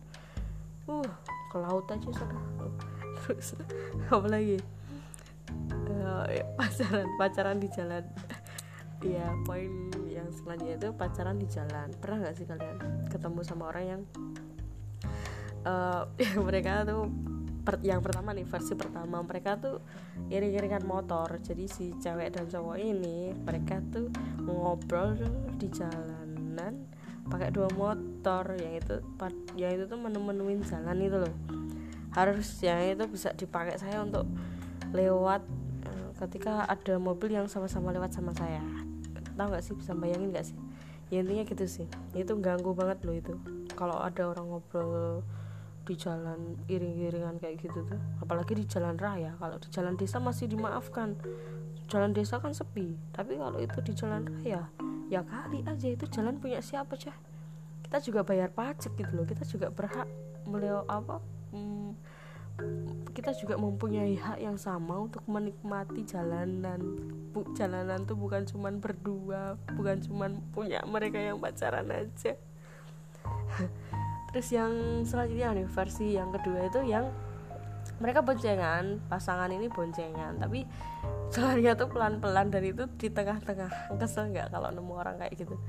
Uh 0.87 1.05
ke 1.51 1.59
laut 1.59 1.83
aja 1.91 2.07
sudah 2.07 2.41
terus 3.25 3.53
apa 4.09 4.27
lagi? 4.27 4.57
Uh, 5.91 6.25
ya, 6.31 6.45
pacaran 6.57 7.07
pacaran 7.19 7.57
di 7.59 7.69
jalan. 7.71 8.03
Ya 9.01 9.33
poin 9.43 9.89
yang 10.07 10.29
selanjutnya 10.29 10.77
itu 10.77 10.89
pacaran 10.93 11.37
di 11.41 11.47
jalan. 11.49 11.89
Pernah 11.97 12.17
nggak 12.27 12.35
sih 12.37 12.45
kalian 12.45 12.77
ketemu 13.09 13.39
sama 13.41 13.73
orang 13.73 13.85
yang 13.85 14.01
uh, 15.69 16.05
mereka 16.47 16.85
tuh 16.85 17.09
per, 17.61 17.81
yang 17.85 18.01
pertama 18.01 18.33
nih 18.33 18.45
versi 18.45 18.73
pertama 18.73 19.21
mereka 19.21 19.57
tuh 19.57 19.81
iring-iringan 20.29 20.85
motor. 20.85 21.41
Jadi 21.41 21.65
si 21.65 21.93
cewek 21.97 22.33
dan 22.37 22.45
cowok 22.49 22.77
ini 22.77 23.33
mereka 23.33 23.81
tuh 23.89 24.09
ngobrol 24.41 25.17
di 25.57 25.67
jalanan 25.69 26.85
pakai 27.25 27.49
dua 27.49 27.69
motor. 27.73 28.53
Yang 28.57 28.73
itu 28.85 28.95
yang 29.57 29.71
itu 29.77 29.85
tuh 29.89 29.97
menu-menuin 29.97 30.61
jalan 30.61 30.97
itu 31.01 31.17
loh 31.17 31.60
harus 32.11 32.47
yang 32.59 32.79
itu 32.83 33.07
bisa 33.07 33.31
dipakai 33.31 33.79
saya 33.79 34.03
untuk 34.03 34.27
lewat 34.91 35.41
eh, 35.87 36.09
ketika 36.19 36.67
ada 36.67 36.99
mobil 36.99 37.31
yang 37.31 37.47
sama-sama 37.47 37.95
lewat 37.95 38.11
sama 38.11 38.35
saya. 38.35 38.63
Tahu 39.35 39.47
nggak 39.47 39.63
sih 39.63 39.73
bisa 39.73 39.95
bayangin 39.95 40.35
nggak 40.35 40.45
sih? 40.51 40.57
Ya 41.11 41.23
intinya 41.23 41.43
gitu 41.47 41.65
sih. 41.67 41.87
Itu 42.11 42.35
ganggu 42.39 42.75
banget 42.75 43.03
loh 43.07 43.15
itu. 43.15 43.33
Kalau 43.75 43.99
ada 43.99 44.27
orang 44.27 44.51
ngobrol 44.51 45.23
di 45.81 45.97
jalan 45.97 46.61
iring-iringan 46.69 47.41
kayak 47.41 47.57
gitu 47.65 47.81
tuh 47.83 47.99
apalagi 48.19 48.59
di 48.59 48.67
jalan 48.67 48.99
raya. 48.99 49.31
Kalau 49.39 49.55
di 49.59 49.67
jalan 49.71 49.95
desa 49.95 50.19
masih 50.19 50.51
dimaafkan. 50.51 51.15
Jalan 51.91 52.15
desa 52.15 52.39
kan 52.39 52.55
sepi 52.55 52.95
tapi 53.11 53.35
kalau 53.35 53.59
itu 53.59 53.83
di 53.83 53.91
jalan 53.91 54.23
raya 54.27 54.67
ya 55.07 55.23
kali 55.23 55.63
aja. 55.63 55.87
Itu 55.87 56.07
jalan 56.11 56.39
punya 56.43 56.59
siapa 56.59 56.95
cah? 56.99 57.15
Kita 57.87 57.97
juga 58.03 58.23
bayar 58.23 58.51
pajak 58.51 58.95
gitu 58.99 59.11
loh. 59.15 59.27
Kita 59.27 59.43
juga 59.47 59.67
berhak 59.71 60.07
melihat 60.47 60.87
apa 60.87 61.19
kita 63.21 63.37
juga 63.37 63.53
mempunyai 63.53 64.17
hak 64.17 64.41
yang 64.41 64.57
sama 64.57 65.05
untuk 65.05 65.21
menikmati 65.29 66.01
jalanan. 66.09 66.81
Bu, 67.29 67.45
jalanan 67.53 68.01
tuh 68.09 68.17
bukan 68.17 68.49
cuman 68.49 68.81
berdua 68.81 69.61
bukan 69.77 70.01
cuman 70.01 70.41
punya 70.49 70.81
mereka 70.89 71.21
yang 71.21 71.37
pacaran 71.37 71.85
aja. 71.93 72.33
Terus 74.33 74.47
yang 74.49 75.05
selanjutnya 75.05 75.53
nih 75.53 75.69
versi 75.69 76.17
yang 76.17 76.33
kedua 76.33 76.65
itu 76.65 76.81
yang 76.81 77.13
mereka 78.01 78.25
boncengan 78.25 78.97
pasangan 79.05 79.53
ini 79.53 79.69
boncengan. 79.69 80.41
Tapi 80.41 80.65
jalannya 81.29 81.77
tuh 81.77 81.93
pelan-pelan 81.93 82.49
dan 82.49 82.65
itu 82.65 82.89
di 82.97 83.05
tengah-tengah. 83.13 84.01
Kesel 84.01 84.33
nggak 84.33 84.49
kalau 84.49 84.73
nemu 84.73 84.93
orang 84.97 85.21
kayak 85.21 85.37
gitu 85.37 85.61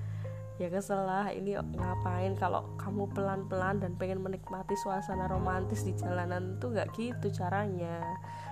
ya 0.61 0.69
kesel 0.69 1.09
lah 1.09 1.33
ini 1.33 1.57
ngapain 1.57 2.37
kalau 2.37 2.77
kamu 2.77 3.09
pelan-pelan 3.17 3.81
dan 3.81 3.97
pengen 3.97 4.21
menikmati 4.21 4.77
suasana 4.77 5.25
romantis 5.27 5.85
di 5.85 5.97
jalanan 5.97 6.61
tuh 6.61 6.77
nggak 6.77 6.93
gitu 6.97 7.33
caranya. 7.33 8.01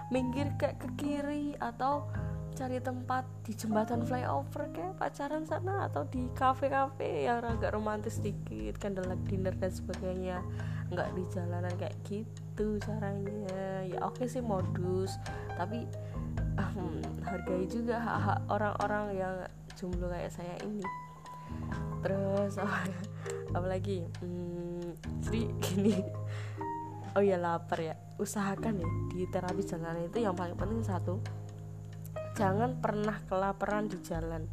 Minggir 0.09 0.51
kayak 0.57 0.81
ke 0.81 0.89
kiri 0.99 1.55
atau 1.61 2.09
cari 2.57 2.83
tempat 2.83 3.25
di 3.47 3.55
jembatan 3.55 4.03
flyover 4.03 4.69
kayak 4.75 4.99
pacaran 4.99 5.47
sana 5.47 5.87
atau 5.87 6.03
di 6.11 6.27
kafe-kafe 6.35 7.31
yang 7.31 7.47
agak 7.47 7.73
romantis 7.73 8.19
sedikit 8.19 8.77
candlelight 8.83 9.23
dinner 9.29 9.55
dan 9.55 9.71
sebagainya. 9.71 10.39
Nggak 10.91 11.09
di 11.15 11.25
jalanan 11.31 11.75
kayak 11.79 11.97
gitu 12.09 12.81
caranya. 12.83 13.87
Ya 13.87 13.99
oke 14.03 14.27
sih 14.27 14.43
modus 14.43 15.15
tapi 15.55 15.87
um, 16.59 16.99
hargai 17.23 17.69
juga 17.71 18.01
hak-hak 18.01 18.41
orang-orang 18.51 19.07
yang 19.15 19.35
jomblo 19.79 20.11
kayak 20.11 20.33
saya 20.35 20.57
ini 20.67 20.83
terus 22.01 22.57
apa, 22.63 22.89
apa 23.55 23.67
lagi 23.67 24.05
hmm, 24.21 25.21
jadi 25.25 25.41
gini. 25.61 25.97
Oh 27.19 27.25
ya 27.25 27.37
lapar 27.37 27.79
ya. 27.83 27.95
Usahakan 28.21 28.81
ya 28.81 28.89
di 29.11 29.27
terapi 29.27 29.63
jalanan 29.67 30.07
itu 30.07 30.23
yang 30.23 30.37
paling 30.37 30.55
penting 30.55 30.85
satu 30.85 31.19
jangan 32.39 32.79
pernah 32.79 33.21
kelaparan 33.29 33.91
di 33.91 33.99
jalan. 34.01 34.49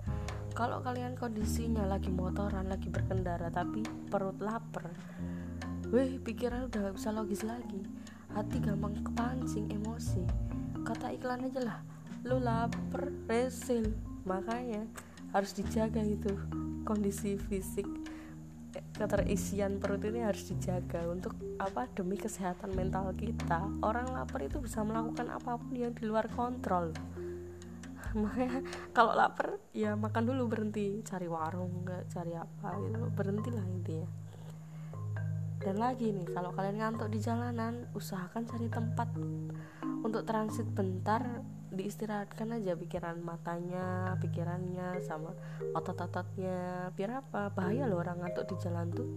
Kalau 0.58 0.82
kalian 0.82 1.13
kondisinya 1.13 1.86
lagi 1.86 2.10
motoran 2.10 2.66
lagi 2.66 2.89
berkendara 2.89 3.54
tapi 3.54 3.86
perut 4.10 4.42
lapar 4.42 4.89
wih 5.88 6.20
pikiran 6.20 6.68
udah 6.68 6.92
gak 6.92 6.96
bisa 7.00 7.10
logis 7.16 7.42
lagi. 7.48 7.80
Hati 8.36 8.60
gampang 8.60 9.00
kepancing 9.01 9.72
emosi. 9.72 10.24
Kata 10.84 11.16
iklan 11.16 11.48
aja 11.48 11.62
lah 11.63 11.80
lu 12.27 12.44
lapar 12.44 13.08
resil. 13.32 13.96
Makanya 14.27 14.84
harus 15.32 15.56
dijaga 15.56 16.04
itu 16.04 16.36
kondisi 16.88 17.36
fisik 17.36 17.84
keterisian 18.96 19.77
perut 19.77 20.01
ini 20.08 20.25
harus 20.25 20.48
dijaga 20.50 21.06
untuk 21.10 21.36
apa 21.60 21.86
demi 21.91 22.15
kesehatan 22.15 22.74
mental 22.74 23.13
kita. 23.13 23.67
Orang 23.84 24.13
lapar 24.13 24.46
itu 24.46 24.58
bisa 24.63 24.82
melakukan 24.82 25.29
apa 25.29 25.60
pun 25.60 25.74
yang 25.75 25.94
di 25.94 26.08
luar 26.08 26.29
kontrol. 26.32 26.94
Makanya 28.22 28.62
kalau 28.96 29.13
lapar 29.13 29.60
ya 29.75 29.93
makan 29.93 30.23
dulu 30.26 30.50
berhenti 30.50 31.02
cari 31.06 31.28
warung 31.30 31.86
nggak 31.86 32.04
cari 32.10 32.34
apa 32.34 32.67
gitu. 32.82 33.00
Berhentilah 33.13 33.65
intinya. 33.65 34.10
Dan 35.58 35.76
lagi 35.82 36.13
nih 36.13 36.32
kalau 36.32 36.54
kalian 36.54 36.80
ngantuk 36.80 37.10
di 37.12 37.19
jalanan 37.19 37.89
usahakan 37.97 38.45
cari 38.45 38.71
tempat 38.71 39.10
untuk 40.06 40.23
transit 40.23 40.69
bentar 40.71 41.43
diistirahatkan 41.71 42.56
aja 42.58 42.73
pikiran 42.80 43.19
matanya 43.19 44.15
pikirannya 44.23 45.03
sama 45.03 45.36
otot-ototnya. 45.75 46.89
Biar 46.95 47.23
apa? 47.23 47.51
Bahaya 47.51 47.86
loh 47.86 47.99
orang 47.99 48.23
ngantuk 48.23 48.47
di 48.51 48.56
jalan 48.63 48.88
tuh. 48.91 49.10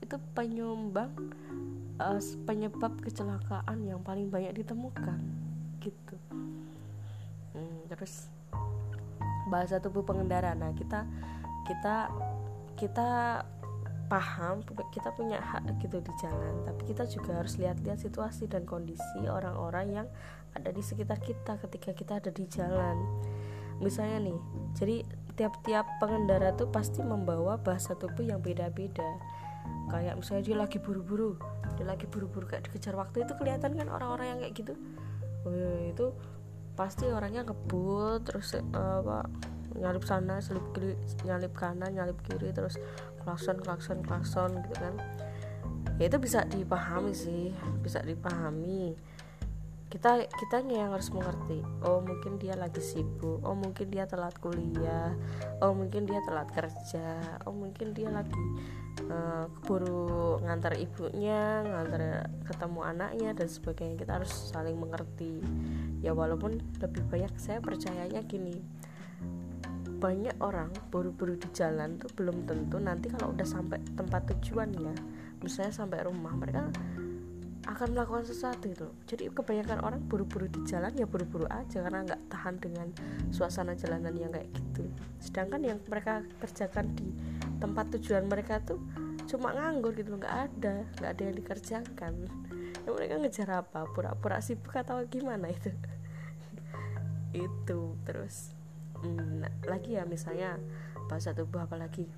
Itu 0.00 0.16
penyumbang 0.32 1.12
uh, 2.00 2.20
penyebab 2.48 2.98
kecelakaan 3.04 3.84
yang 3.84 4.00
paling 4.00 4.32
banyak 4.32 4.64
ditemukan 4.64 5.20
gitu. 5.82 6.16
Terus 7.92 8.32
bahasa 9.52 9.76
tubuh 9.76 10.00
pengendara. 10.00 10.56
Nah 10.56 10.72
kita 10.72 11.04
kita 11.68 12.08
kita 12.80 13.10
paham 14.08 14.60
kita 14.92 15.08
punya 15.12 15.40
hak 15.40 15.76
gitu 15.80 16.00
di 16.00 16.12
jalan. 16.20 16.64
Tapi 16.64 16.82
kita 16.88 17.04
juga 17.08 17.40
harus 17.40 17.60
lihat-lihat 17.60 18.00
situasi 18.00 18.48
dan 18.48 18.64
kondisi 18.64 19.28
orang-orang 19.28 20.02
yang 20.02 20.08
ada 20.52 20.70
di 20.70 20.82
sekitar 20.84 21.18
kita 21.20 21.56
ketika 21.68 21.90
kita 21.96 22.12
ada 22.20 22.30
di 22.32 22.44
jalan. 22.48 22.96
Misalnya 23.80 24.30
nih 24.30 24.38
jadi 24.76 24.96
tiap-tiap 25.34 25.88
pengendara 25.98 26.52
tuh 26.52 26.68
pasti 26.68 27.00
membawa 27.00 27.56
bahasa 27.56 27.96
tubuh 27.96 28.22
yang 28.22 28.38
beda-beda. 28.44 29.06
Kayak 29.88 30.18
misalnya 30.18 30.42
dia 30.44 30.56
lagi 30.58 30.78
buru-buru 30.82 31.38
dia 31.76 31.86
lagi 31.88 32.04
buru-buru 32.04 32.44
kayak 32.44 32.68
dikejar 32.68 32.94
waktu 32.94 33.24
itu 33.24 33.32
kelihatan 33.36 33.72
kan 33.74 33.88
orang-orang 33.88 34.26
yang 34.36 34.38
kayak 34.44 34.54
gitu? 34.54 34.74
Oh, 35.42 35.80
itu 35.88 36.06
pasti 36.72 37.04
orangnya 37.08 37.44
ngebut 37.44 38.24
terus 38.24 38.56
uh, 38.56 39.00
apa 39.04 39.28
nyalip 39.76 40.04
sana 40.04 40.40
nyalip 40.40 40.66
kiri 40.72 40.92
nyalip 41.24 41.52
kanan 41.56 41.92
nyalip 41.92 42.16
kiri 42.24 42.52
terus 42.52 42.76
klakson 43.24 43.60
klakson 43.60 43.98
klakson 44.04 44.50
gitu 44.68 44.76
kan. 44.78 44.94
Ya 46.00 46.08
itu 46.08 46.18
bisa 46.18 46.44
dipahami 46.48 47.12
sih 47.12 47.52
bisa 47.84 48.00
dipahami 48.02 48.96
kita 49.92 50.24
kitanya 50.24 50.88
yang 50.88 50.90
harus 50.96 51.12
mengerti. 51.12 51.60
Oh 51.84 52.00
mungkin 52.00 52.40
dia 52.40 52.56
lagi 52.56 52.80
sibuk. 52.80 53.44
Oh 53.44 53.52
mungkin 53.52 53.92
dia 53.92 54.08
telat 54.08 54.32
kuliah. 54.40 55.12
Oh 55.60 55.76
mungkin 55.76 56.08
dia 56.08 56.24
telat 56.24 56.48
kerja. 56.48 57.20
Oh 57.44 57.52
mungkin 57.52 57.92
dia 57.92 58.08
lagi 58.08 58.40
uh, 59.12 59.52
keburu 59.60 60.40
ngantar 60.40 60.80
ibunya 60.80 61.60
ngantar 61.60 62.32
ketemu 62.48 62.80
anaknya 62.88 63.30
dan 63.36 63.48
sebagainya. 63.52 64.00
Kita 64.00 64.12
harus 64.16 64.32
saling 64.32 64.80
mengerti. 64.80 65.44
Ya 66.00 66.16
walaupun 66.16 66.56
lebih 66.80 67.04
banyak 67.12 67.36
saya 67.36 67.60
percayanya 67.60 68.24
gini. 68.24 68.64
Banyak 70.00 70.40
orang 70.40 70.72
buru-buru 70.88 71.36
di 71.36 71.52
jalan 71.52 72.00
tuh 72.00 72.08
belum 72.16 72.48
tentu 72.48 72.80
nanti 72.80 73.12
kalau 73.12 73.36
udah 73.36 73.46
sampai 73.46 73.78
tempat 73.94 74.24
tujuannya 74.34 74.96
misalnya 75.42 75.74
sampai 75.74 76.06
rumah 76.06 76.34
mereka 76.38 76.70
akan 77.62 77.94
melakukan 77.94 78.26
sesuatu 78.26 78.66
itu 78.66 78.90
jadi 79.06 79.30
kebanyakan 79.30 79.86
orang 79.86 80.02
buru-buru 80.10 80.50
di 80.50 80.66
jalan 80.66 80.90
ya 80.98 81.06
buru-buru 81.06 81.46
aja 81.46 81.78
karena 81.78 82.02
nggak 82.02 82.22
tahan 82.26 82.58
dengan 82.58 82.90
suasana 83.30 83.78
jalanan 83.78 84.10
yang 84.18 84.34
kayak 84.34 84.50
gitu. 84.50 84.82
Sedangkan 85.22 85.62
yang 85.62 85.78
mereka 85.86 86.26
kerjakan 86.42 86.90
di 86.98 87.06
tempat 87.62 87.94
tujuan 87.98 88.26
mereka 88.26 88.58
tuh 88.58 88.82
cuma 89.30 89.54
nganggur 89.54 89.94
gitu 89.94 90.18
nggak 90.18 90.34
ada 90.50 90.82
nggak 90.98 91.10
ada 91.14 91.22
yang 91.22 91.36
dikerjakan. 91.38 92.12
Ya 92.82 92.88
mereka 92.90 93.14
ngejar 93.22 93.48
apa? 93.62 93.86
Pura-pura 93.94 94.42
sibuk 94.42 94.74
atau 94.74 94.98
gimana 95.06 95.46
itu? 95.54 95.70
Itu 97.46 97.94
terus 98.02 98.50
hmm, 98.98 99.70
lagi 99.70 99.94
ya 99.94 100.02
misalnya 100.02 100.58
bahasa 101.06 101.30
tubuh 101.30 101.62
apa 101.62 101.78
lagi. 101.78 102.10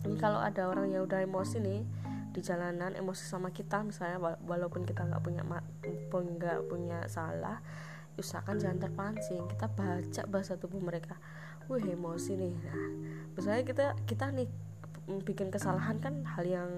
Ini 0.00 0.16
kalau 0.18 0.42
ada 0.42 0.66
orang 0.66 0.90
yang 0.90 1.06
udah 1.06 1.22
emosi 1.22 1.62
nih 1.62 1.99
di 2.30 2.40
jalanan 2.40 2.94
emosi 2.94 3.26
sama 3.26 3.50
kita 3.50 3.82
misalnya 3.82 4.38
walaupun 4.46 4.86
kita 4.86 5.02
nggak 5.02 5.22
punya 5.22 5.42
nggak 5.42 6.60
punya 6.70 7.04
salah 7.10 7.58
usahakan 8.20 8.60
jangan 8.60 8.78
terpancing. 8.88 9.44
Kita 9.48 9.66
baca 9.72 10.22
bahasa 10.28 10.54
tubuh 10.60 10.78
mereka. 10.78 11.16
Wih 11.72 11.96
emosi 11.96 12.32
nih. 12.36 12.54
Nah 12.54 12.88
misalnya 13.34 13.62
kita 13.64 13.86
kita 14.04 14.26
nih 14.34 14.48
bikin 15.24 15.50
kesalahan 15.50 15.98
kan 15.98 16.22
hal 16.36 16.44
yang 16.46 16.70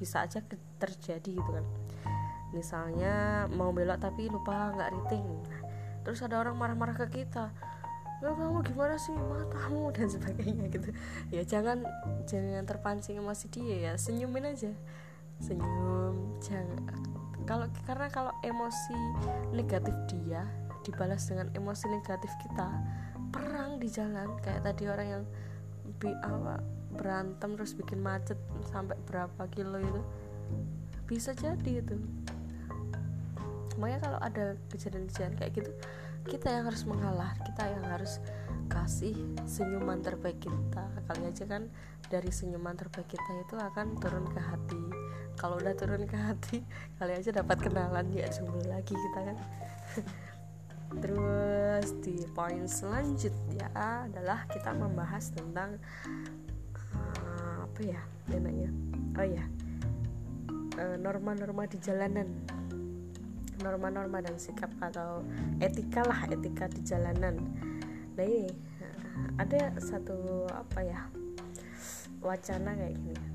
bisa 0.00 0.24
aja 0.24 0.40
terjadi 0.80 1.30
gitu 1.36 1.50
kan. 1.50 1.66
Misalnya 2.50 3.46
mau 3.52 3.70
belok 3.70 4.00
tapi 4.00 4.26
lupa 4.26 4.74
nggak 4.74 4.90
riting. 4.96 5.26
Terus 6.02 6.24
ada 6.24 6.40
orang 6.40 6.56
marah-marah 6.56 6.96
ke 6.96 7.22
kita 7.22 7.52
nggak 8.20 8.36
kamu 8.36 8.58
gimana 8.68 8.94
sih? 9.00 9.16
Matamu 9.16 9.88
dan 9.96 10.08
sebagainya 10.12 10.68
gitu. 10.68 10.88
Ya 11.32 11.42
jangan 11.48 11.88
jangan 12.28 12.68
terpancing 12.68 13.16
emosi 13.16 13.48
dia 13.48 13.76
ya. 13.90 13.92
Senyumin 13.96 14.44
aja. 14.44 14.72
Senyum 15.40 16.36
jangan. 16.44 16.84
Kalau 17.48 17.66
karena 17.88 18.12
kalau 18.12 18.32
emosi 18.44 18.96
negatif 19.56 19.96
dia 20.12 20.44
dibalas 20.84 21.24
dengan 21.26 21.48
emosi 21.56 21.88
negatif 21.88 22.28
kita 22.44 22.68
perang 23.32 23.80
di 23.80 23.88
jalan. 23.88 24.36
Kayak 24.44 24.68
tadi 24.68 24.84
orang 24.86 25.08
yang 25.08 25.24
bi 25.96 26.12
apa 26.20 26.60
berantem 26.92 27.56
terus 27.56 27.72
bikin 27.72 28.04
macet 28.04 28.36
sampai 28.68 29.00
berapa 29.08 29.48
kilo 29.48 29.80
itu 29.80 30.02
bisa 31.08 31.32
jadi 31.32 31.80
itu. 31.80 31.96
Makanya 33.80 34.00
kalau 34.04 34.18
ada 34.20 34.60
kejadian-kejadian 34.68 35.34
kayak 35.40 35.52
gitu 35.56 35.72
kita 36.26 36.52
yang 36.52 36.64
harus 36.68 36.84
mengalah 36.84 37.32
kita 37.46 37.64
yang 37.70 37.84
harus 37.88 38.20
kasih 38.70 39.16
senyuman 39.48 40.02
terbaik 40.04 40.38
kita. 40.40 40.84
Kali 41.08 41.22
aja 41.26 41.44
kan 41.46 41.66
dari 42.06 42.30
senyuman 42.30 42.76
terbaik 42.76 43.08
kita 43.08 43.30
itu 43.42 43.56
akan 43.56 43.96
turun 43.98 44.26
ke 44.28 44.40
hati. 44.40 44.80
Kalau 45.40 45.56
udah 45.56 45.72
turun 45.72 46.04
ke 46.04 46.16
hati 46.18 46.58
kali 47.00 47.16
aja 47.16 47.30
dapat 47.32 47.58
kenalan 47.64 48.06
ya 48.12 48.28
sembuh 48.28 48.68
lagi 48.68 48.94
kita 48.94 49.20
kan. 49.32 49.36
Terus 51.02 51.86
di 52.02 52.26
poin 52.34 52.66
selanjutnya 52.66 53.70
adalah 53.72 54.42
kita 54.50 54.74
membahas 54.74 55.30
tentang 55.30 55.78
uh, 56.98 57.62
apa 57.62 57.80
ya 57.80 58.00
namanya? 58.26 58.68
Oh 59.16 59.26
ya 59.26 59.44
norma-norma 60.80 61.68
di 61.68 61.78
jalanan 61.82 62.28
norma-norma 63.60 64.24
dan 64.24 64.36
sikap 64.36 64.72
atau 64.80 65.24
etika 65.60 66.04
lah 66.04 66.26
etika 66.28 66.66
di 66.68 66.80
jalanan. 66.84 67.38
Nah 68.16 68.24
ini 68.24 68.48
ada 69.36 69.72
satu 69.80 70.48
apa 70.52 70.80
ya 70.84 71.00
wacana 72.20 72.76
kayak 72.76 72.96
gini. 72.96 73.26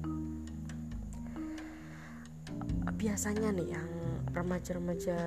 Biasanya 2.96 3.50
nih 3.54 3.70
yang 3.76 3.92
remaja-remaja 4.36 5.18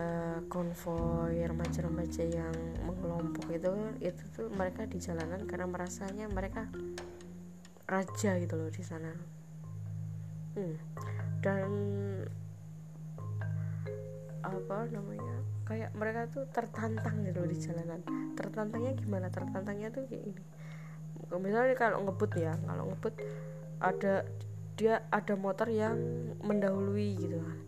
konvoy 0.52 1.40
remaja-remaja 1.40 2.24
yang 2.28 2.54
mengelompok 2.84 3.48
itu 3.48 3.72
itu 4.04 4.22
tuh 4.36 4.52
mereka 4.52 4.84
di 4.84 5.00
jalanan 5.00 5.48
karena 5.48 5.64
merasanya 5.64 6.28
mereka 6.28 6.68
raja 7.88 8.36
gitu 8.36 8.54
loh 8.56 8.68
di 8.68 8.84
sana. 8.84 9.38
Hmm. 10.58 10.74
dan 11.38 11.70
apa 14.64 14.90
namanya 14.90 15.36
kayak 15.68 15.90
mereka 15.94 16.26
tuh 16.32 16.44
tertantang 16.50 17.22
gitu 17.22 17.44
di 17.44 17.56
jalanan. 17.58 18.00
Tertantangnya 18.34 18.92
gimana? 18.98 19.26
Tertantangnya 19.30 19.88
tuh 19.94 20.06
kayak 20.08 20.24
ini 20.34 20.42
misalnya 21.36 21.76
kalau 21.76 22.08
ngebut 22.08 22.40
ya 22.40 22.56
kalau 22.64 22.88
ngebut 22.88 23.14
ada 23.84 24.24
dia 24.78 25.04
ada 25.12 25.34
motor 25.36 25.68
yang 25.68 25.98
mendahului 26.40 27.20
gitu 27.20 27.36
kan 27.36 27.58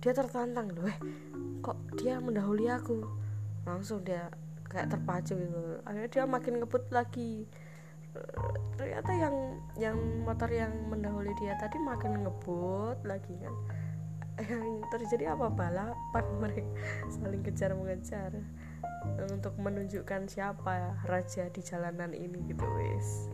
dia 0.00 0.12
tertantang 0.16 0.72
loh 0.72 0.88
eh 0.88 0.98
kok 1.62 1.78
dia 1.94 2.18
mendahului 2.18 2.66
aku? 2.74 3.06
Langsung 3.62 4.02
dia 4.02 4.26
kayak 4.66 4.90
terpacu 4.90 5.38
gitu. 5.38 5.78
Akhirnya 5.86 6.10
dia 6.10 6.24
makin 6.26 6.58
ngebut 6.58 6.90
lagi. 6.90 7.46
Ternyata 8.74 9.12
yang 9.14 9.36
yang 9.78 9.96
motor 10.26 10.50
yang 10.50 10.74
mendahului 10.90 11.30
dia 11.38 11.54
tadi 11.56 11.78
makin 11.78 12.26
ngebut 12.26 12.98
lagi 13.06 13.32
kan 13.40 13.54
yang 14.42 14.82
terjadi 14.90 15.34
apa 15.38 15.46
balapan 15.50 16.26
mereka 16.42 16.70
saling 17.10 17.42
kejar 17.46 17.72
mengejar 17.74 18.32
untuk 19.30 19.54
menunjukkan 19.58 20.30
siapa 20.30 20.98
raja 21.06 21.50
di 21.50 21.60
jalanan 21.62 22.14
ini 22.14 22.38
gitu 22.50 22.66
wis. 22.78 23.30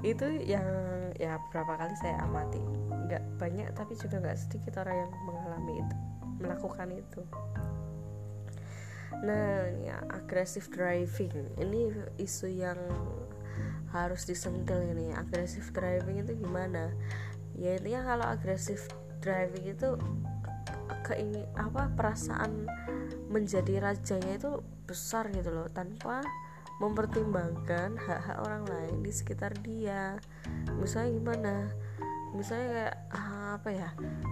Itu 0.00 0.26
yang 0.40 0.64
ya 1.18 1.36
berapa 1.52 1.76
kali 1.76 1.94
saya 1.98 2.22
amati. 2.24 2.62
Nggak 3.10 3.22
banyak 3.36 3.68
tapi 3.74 3.92
juga 3.98 4.22
nggak 4.22 4.38
sedikit 4.38 4.80
orang 4.80 5.06
yang 5.06 5.10
mengalami 5.26 5.74
itu 5.82 5.96
melakukan 6.40 6.88
itu. 6.94 7.20
Nah 9.20 9.68
ya 9.84 10.00
agresif 10.08 10.70
driving. 10.72 11.58
Ini 11.58 11.80
isu 12.16 12.48
yang 12.48 12.78
harus 13.90 14.24
disentil 14.24 14.80
ini. 14.94 15.12
Agresif 15.12 15.74
driving 15.74 16.22
itu 16.22 16.32
gimana? 16.38 16.94
Ya 17.58 17.76
intinya 17.76 18.14
kalau 18.14 18.26
agresif 18.30 18.88
driving 19.20 19.76
itu 19.76 20.00
keingin 21.10 21.44
apa 21.58 21.90
perasaan 21.98 22.70
menjadi 23.30 23.82
rajanya 23.82 24.38
itu 24.38 24.62
besar 24.86 25.30
gitu 25.34 25.50
loh 25.50 25.66
tanpa 25.70 26.22
mempertimbangkan 26.80 27.98
hak-hak 28.00 28.38
orang 28.40 28.64
lain 28.64 28.94
di 29.04 29.12
sekitar 29.12 29.52
dia. 29.60 30.16
Misalnya 30.80 31.10
gimana? 31.12 31.54
Misalnya 32.32 32.68
kayak 32.72 32.94
ah, 33.12 33.48
apa 33.60 33.68
ya? 33.74 33.88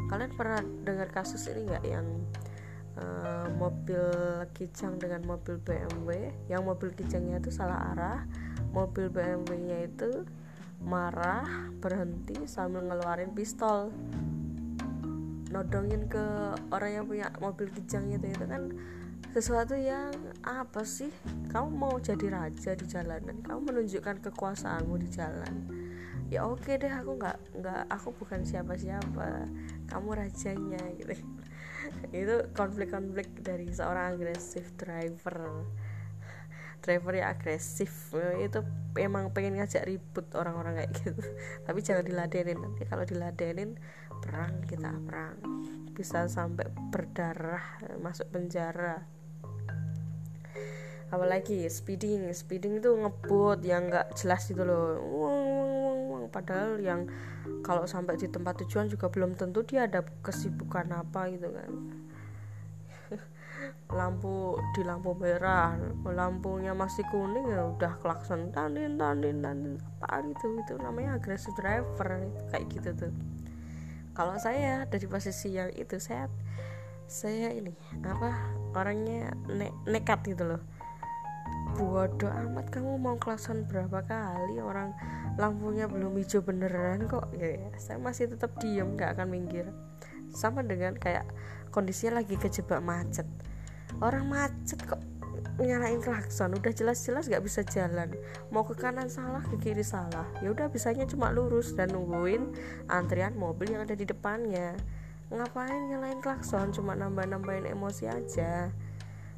Kalian 0.09 0.33
pernah 0.33 0.61
dengar 0.87 1.13
kasus 1.13 1.45
ini 1.53 1.69
nggak 1.69 1.85
yang 1.85 2.07
uh, 2.99 3.47
mobil 3.55 4.03
kijang 4.57 4.99
dengan 4.99 5.23
mobil 5.25 5.61
BMW 5.63 6.33
yang 6.51 6.67
mobil 6.67 6.91
kijangnya 6.93 7.39
itu 7.39 7.55
salah 7.55 7.95
arah 7.95 8.27
mobil 8.75 9.09
BMW-nya 9.09 9.89
itu 9.89 10.27
marah 10.83 11.47
berhenti 11.83 12.47
sambil 12.47 12.87
ngeluarin 12.87 13.35
pistol 13.35 13.91
nodongin 15.49 16.09
ke 16.09 16.25
orang 16.69 16.91
yang 16.93 17.05
punya 17.09 17.33
mobil 17.41 17.69
kijang 17.73 18.09
itu 18.13 18.29
itu 18.29 18.45
kan 18.45 18.73
sesuatu 19.33 19.77
yang 19.77 20.13
apa 20.45 20.83
sih? 20.89 21.13
Kamu 21.53 21.69
mau 21.69 21.95
jadi 22.01 22.33
raja 22.33 22.73
di 22.73 22.85
jalanan 22.89 23.45
kamu 23.45 23.73
menunjukkan 23.73 24.25
kekuasaanmu 24.29 24.97
di 25.01 25.09
jalan. 25.13 25.55
Ya 26.29 26.45
oke 26.45 26.77
deh 26.77 26.93
aku 26.93 27.17
nggak 27.17 27.39
nggak 27.61 27.83
aku 27.89 28.13
bukan 28.21 28.45
siapa-siapa 28.45 29.49
kamu 29.89 30.09
rajanya 30.13 30.83
gitu. 31.01 31.17
Itu 32.13 32.53
konflik-konflik 32.53 33.41
dari 33.41 33.73
seorang 33.73 34.17
agresif 34.17 34.77
driver. 34.77 35.65
Driver 36.79 37.13
yang 37.17 37.33
agresif 37.35 38.13
itu 38.39 38.61
emang 39.01 39.35
pengen 39.35 39.59
ngajak 39.59 39.89
ribut 39.89 40.29
orang-orang 40.37 40.85
kayak 40.85 40.93
gitu. 41.01 41.23
Tapi 41.65 41.79
jangan 41.81 42.05
diladenin 42.05 42.61
nanti 42.61 42.85
kalau 42.85 43.09
diladenin 43.09 43.81
perang 44.21 44.63
kita 44.67 44.91
perang. 45.07 45.37
Bisa 45.95 46.27
sampai 46.31 46.71
berdarah 46.91 47.83
masuk 48.03 48.31
penjara. 48.31 49.03
Apalagi 51.09 51.65
speeding 51.73 52.29
speeding 52.37 52.85
itu 52.85 52.93
ngebut 52.93 53.65
yang 53.65 53.89
nggak 53.89 54.13
jelas 54.13 54.45
gitu 54.45 54.63
loh. 54.63 55.01
Padahal 56.29 56.77
yang 56.77 57.09
kalau 57.65 57.89
sampai 57.89 58.21
di 58.21 58.29
tempat 58.29 58.61
tujuan 58.65 58.93
juga 58.93 59.09
belum 59.09 59.33
tentu 59.35 59.65
dia 59.65 59.89
ada 59.89 60.05
kesibukan 60.21 60.93
apa 60.93 61.33
gitu 61.33 61.49
kan. 61.49 61.71
Lampu 63.99 64.61
di 64.77 64.85
lampu 64.85 65.17
merah 65.17 65.81
lampunya 66.05 66.77
masih 66.77 67.09
kuning 67.09 67.49
ya 67.49 67.73
udah 67.73 67.97
klakson 68.05 68.53
tandin 68.53 69.01
tandin 69.01 69.41
tandin 69.41 69.81
apa 70.05 70.21
gitu 70.29 70.61
itu 70.61 70.75
namanya 70.77 71.17
agresif 71.17 71.57
driver 71.57 72.29
kayak 72.53 72.69
gitu 72.69 72.93
tuh 72.93 73.13
kalau 74.19 74.35
saya 74.35 74.83
dari 74.91 75.07
posisi 75.07 75.55
yang 75.55 75.71
itu 75.79 76.03
saya 76.03 76.27
saya 77.07 77.55
ini 77.55 77.71
apa 78.03 78.35
orangnya 78.75 79.31
ne 79.47 79.71
nekat 79.87 80.27
gitu 80.27 80.43
loh. 80.43 80.63
Bodoh 81.79 82.27
amat 82.27 82.75
kamu 82.75 82.99
mau 82.99 83.15
klakson 83.15 83.63
berapa 83.71 84.03
kali 84.03 84.59
orang 84.59 84.91
lampunya 85.39 85.87
belum 85.87 86.19
hijau 86.19 86.43
beneran 86.43 87.07
kok. 87.07 87.31
Ya, 87.39 87.63
ya. 87.63 87.71
saya 87.79 88.03
masih 88.03 88.35
tetap 88.35 88.59
diem 88.59 88.99
nggak 88.99 89.15
akan 89.15 89.31
minggir. 89.31 89.71
Sama 90.35 90.67
dengan 90.67 90.99
kayak 90.99 91.31
kondisinya 91.71 92.19
lagi 92.19 92.35
kejebak 92.35 92.83
macet. 92.83 93.25
Orang 94.03 94.35
macet 94.35 94.83
kok 94.83 94.99
nyalain 95.59 95.99
klakson 95.99 96.55
udah 96.55 96.73
jelas-jelas 96.73 97.27
gak 97.27 97.43
bisa 97.43 97.61
jalan. 97.67 98.15
Mau 98.55 98.63
ke 98.63 98.75
kanan 98.79 99.11
salah 99.11 99.43
ke 99.43 99.57
kiri 99.59 99.83
salah. 99.83 100.27
Ya 100.45 100.55
udah 100.55 100.71
bisanya 100.71 101.05
cuma 101.05 101.35
lurus 101.35 101.75
dan 101.75 101.91
nungguin 101.91 102.55
antrian 102.87 103.35
mobil 103.35 103.75
yang 103.75 103.83
ada 103.85 103.99
di 103.99 104.07
depannya. 104.07 104.79
Ngapain 105.29 105.91
nyalain 105.91 106.21
klakson? 106.23 106.71
Cuma 106.73 106.95
nambah-nambahin 106.95 107.69
emosi 107.69 108.09
aja. 108.09 108.71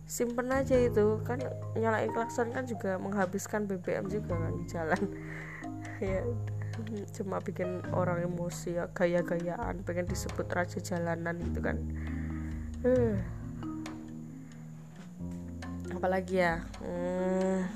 Simpen 0.04 0.52
aja 0.52 0.76
itu. 0.76 1.18
Kan 1.24 1.40
nyalain 1.74 2.12
klakson 2.12 2.52
kan 2.52 2.68
juga 2.68 3.00
menghabiskan 3.00 3.66
BBM 3.66 4.06
juga 4.08 4.36
kan 4.36 4.52
di 4.56 4.64
jalan. 4.68 5.04
Ya 6.00 6.24
cuma 7.12 7.44
bikin 7.44 7.84
orang 7.92 8.24
emosi 8.24 8.80
ya 8.80 8.88
gaya-gayaan 8.88 9.84
pengen 9.84 10.08
disebut 10.08 10.48
raja 10.48 10.80
jalanan 10.80 11.36
gitu 11.36 11.60
kan. 11.60 11.76
Uh 12.80 13.20
apalagi 15.94 16.42
ya? 16.42 16.62
Hmm, 16.82 17.66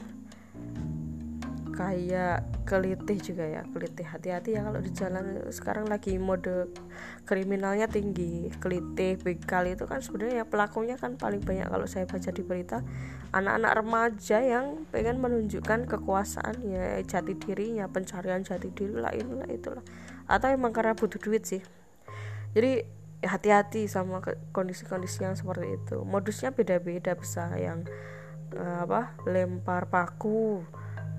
kayak 1.75 2.47
kelitih 2.65 3.19
juga 3.21 3.45
ya 3.45 3.63
kelitih. 3.69 4.07
Hati-hati 4.07 4.57
ya 4.57 4.63
kalau 4.65 4.81
di 4.81 4.91
jalan. 4.95 5.25
Sekarang 5.51 5.87
lagi 5.91 6.17
mode 6.17 6.71
kriminalnya 7.27 7.91
tinggi. 7.91 8.49
Kelitih 8.63 9.19
begal 9.21 9.69
itu 9.69 9.85
kan 9.85 10.01
sebenarnya 10.01 10.43
ya 10.43 10.47
pelakunya 10.47 10.97
kan 10.97 11.19
paling 11.19 11.43
banyak. 11.43 11.67
Kalau 11.67 11.87
saya 11.91 12.07
baca 12.07 12.31
di 12.31 12.43
berita 12.47 12.79
anak-anak 13.35 13.73
remaja 13.83 14.39
yang 14.41 14.87
pengen 14.95 15.19
menunjukkan 15.19 15.91
kekuasaan 15.91 16.63
ya 16.63 17.03
jati 17.03 17.35
dirinya 17.35 17.91
pencarian 17.91 18.47
jati 18.47 18.71
diri 18.71 18.95
lah 18.95 19.11
inilah 19.11 19.51
itulah. 19.51 19.85
Atau 20.31 20.55
emang 20.55 20.71
karena 20.71 20.95
butuh 20.95 21.19
duit 21.19 21.43
sih. 21.45 21.61
Jadi 22.55 23.04
ya 23.25 23.33
hati-hati 23.33 23.89
sama 23.89 24.21
kondisi-kondisi 24.53 25.25
yang 25.25 25.33
seperti 25.33 25.81
itu. 25.81 26.05
Modusnya 26.05 26.53
beda-beda 26.53 27.17
bisa 27.17 27.49
yang 27.57 27.89
uh, 28.53 28.85
apa 28.85 29.17
lempar 29.25 29.89
paku 29.89 30.61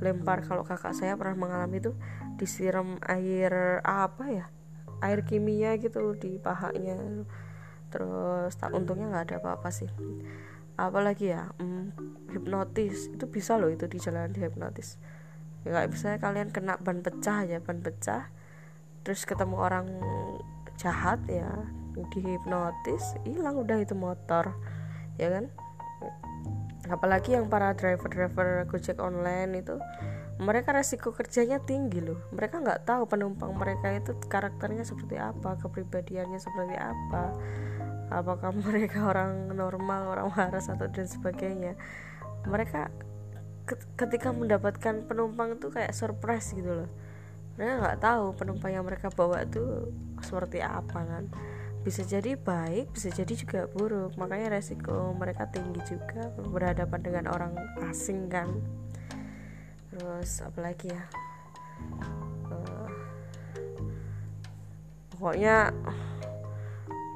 lempar 0.06 0.46
kalau 0.46 0.62
kakak 0.62 0.94
saya 0.94 1.18
pernah 1.18 1.34
mengalami 1.34 1.82
itu 1.82 1.98
disiram 2.38 3.00
air 3.08 3.80
apa 3.82 4.26
ya 4.28 4.46
air 5.02 5.26
kimia 5.26 5.82
gitu 5.82 6.14
di 6.14 6.38
pahanya. 6.38 7.26
Terus 7.90 8.54
tak 8.54 8.70
untungnya 8.78 9.10
nggak 9.10 9.26
ada 9.34 9.36
apa-apa 9.42 9.74
sih. 9.74 9.90
Apalagi 10.78 11.34
ya 11.34 11.50
hmm, 11.58 11.96
hipnotis 12.38 13.10
itu 13.10 13.26
bisa 13.26 13.58
loh 13.58 13.74
itu 13.74 13.90
di 13.90 13.98
jalan 13.98 14.30
di 14.30 14.46
hipnotis. 14.46 15.02
Ya 15.66 15.82
kayak 15.82 15.90
misalnya 15.90 16.20
kalian 16.22 16.50
kena 16.54 16.78
ban 16.78 17.02
pecah 17.02 17.42
ya 17.50 17.58
ban 17.64 17.82
pecah 17.82 18.30
terus 19.02 19.26
ketemu 19.26 19.58
orang 19.58 19.88
jahat 20.78 21.24
ya 21.26 21.50
dihipnotis 22.12 23.16
hilang 23.24 23.62
udah 23.62 23.80
itu 23.80 23.96
motor 23.96 24.52
ya 25.16 25.32
kan? 25.32 25.46
Apalagi 26.86 27.34
yang 27.34 27.50
para 27.50 27.74
driver-driver 27.74 28.70
gojek 28.70 29.02
online 29.02 29.66
itu 29.66 29.80
mereka 30.36 30.76
resiko 30.76 31.16
kerjanya 31.16 31.64
tinggi 31.64 32.04
loh. 32.04 32.20
Mereka 32.36 32.60
nggak 32.60 32.84
tahu 32.84 33.08
penumpang 33.08 33.56
mereka 33.56 33.96
itu 33.96 34.12
karakternya 34.28 34.84
seperti 34.84 35.16
apa 35.16 35.56
kepribadiannya 35.64 36.38
seperti 36.38 36.76
apa 36.76 37.32
apakah 38.12 38.54
mereka 38.68 39.08
orang 39.08 39.50
normal 39.56 40.12
orang 40.12 40.28
waras 40.36 40.68
atau 40.68 40.92
dan 40.92 41.08
sebagainya. 41.08 41.80
Mereka 42.46 42.92
ketika 43.98 44.30
mendapatkan 44.30 45.10
penumpang 45.10 45.58
itu 45.58 45.74
kayak 45.74 45.96
surprise 45.96 46.54
gitu 46.54 46.86
loh. 46.86 46.90
Mereka 47.56 47.74
nggak 47.82 48.00
tahu 48.04 48.36
penumpang 48.36 48.76
yang 48.76 48.86
mereka 48.86 49.08
bawa 49.10 49.48
itu 49.48 49.90
seperti 50.20 50.60
apa 50.60 51.00
kan 51.02 51.26
bisa 51.86 52.02
jadi 52.02 52.34
baik 52.34 52.90
bisa 52.98 53.14
jadi 53.14 53.30
juga 53.38 53.70
buruk. 53.70 54.18
Makanya 54.18 54.58
resiko 54.58 55.14
mereka 55.14 55.46
tinggi 55.54 55.78
juga 55.86 56.34
berhadapan 56.34 57.00
dengan 57.06 57.26
orang 57.30 57.54
asing 57.86 58.26
kan. 58.26 58.50
Terus 59.94 60.42
apalagi 60.42 60.90
ya? 60.90 61.06
Uh, 62.50 62.90
pokoknya 65.14 65.70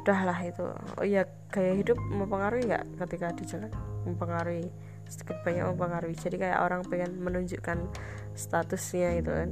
udahlah 0.06 0.40
itu. 0.46 0.66
Oh 1.02 1.06
iya 1.06 1.26
gaya 1.50 1.74
hidup 1.74 1.98
mempengaruhi 1.98 2.70
nggak 2.70 2.86
ketika 3.10 3.34
di 3.34 3.44
jalan? 3.50 3.74
Mempengaruhi 4.06 4.70
sedikit 5.10 5.42
banyak 5.42 5.66
mempengaruhi. 5.66 6.14
Jadi 6.14 6.38
kayak 6.38 6.62
orang 6.62 6.86
pengen 6.86 7.18
menunjukkan 7.18 7.90
statusnya 8.38 9.18
itu 9.18 9.34
kan. 9.34 9.50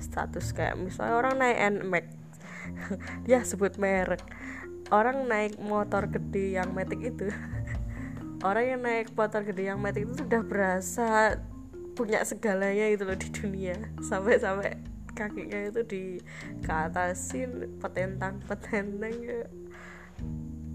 Status 0.00 0.56
kayak 0.56 0.80
misalnya 0.80 1.14
orang 1.20 1.34
naik 1.36 1.58
NMAX 1.58 2.17
dia 3.26 3.42
sebut 3.44 3.76
merek. 3.80 4.22
Orang 4.88 5.28
naik 5.28 5.60
motor 5.60 6.08
gede 6.08 6.56
yang 6.56 6.72
metik 6.72 7.00
itu 7.04 7.28
orang 8.48 8.64
yang 8.76 8.80
naik 8.80 9.12
motor 9.12 9.44
gede 9.44 9.68
yang 9.68 9.82
metik 9.82 10.08
itu 10.08 10.24
sudah 10.24 10.40
berasa 10.40 11.36
punya 11.98 12.22
segalanya 12.22 12.86
itu 12.88 13.02
loh 13.02 13.18
di 13.18 13.28
dunia. 13.34 13.74
Sampai-sampai 14.08 14.78
kakinya 15.18 15.66
itu 15.66 15.80
di 15.82 16.02
ke 16.62 16.70
atasin 16.70 17.74
petentang 17.82 18.38
petentang 18.46 19.14
ya. 19.18 19.42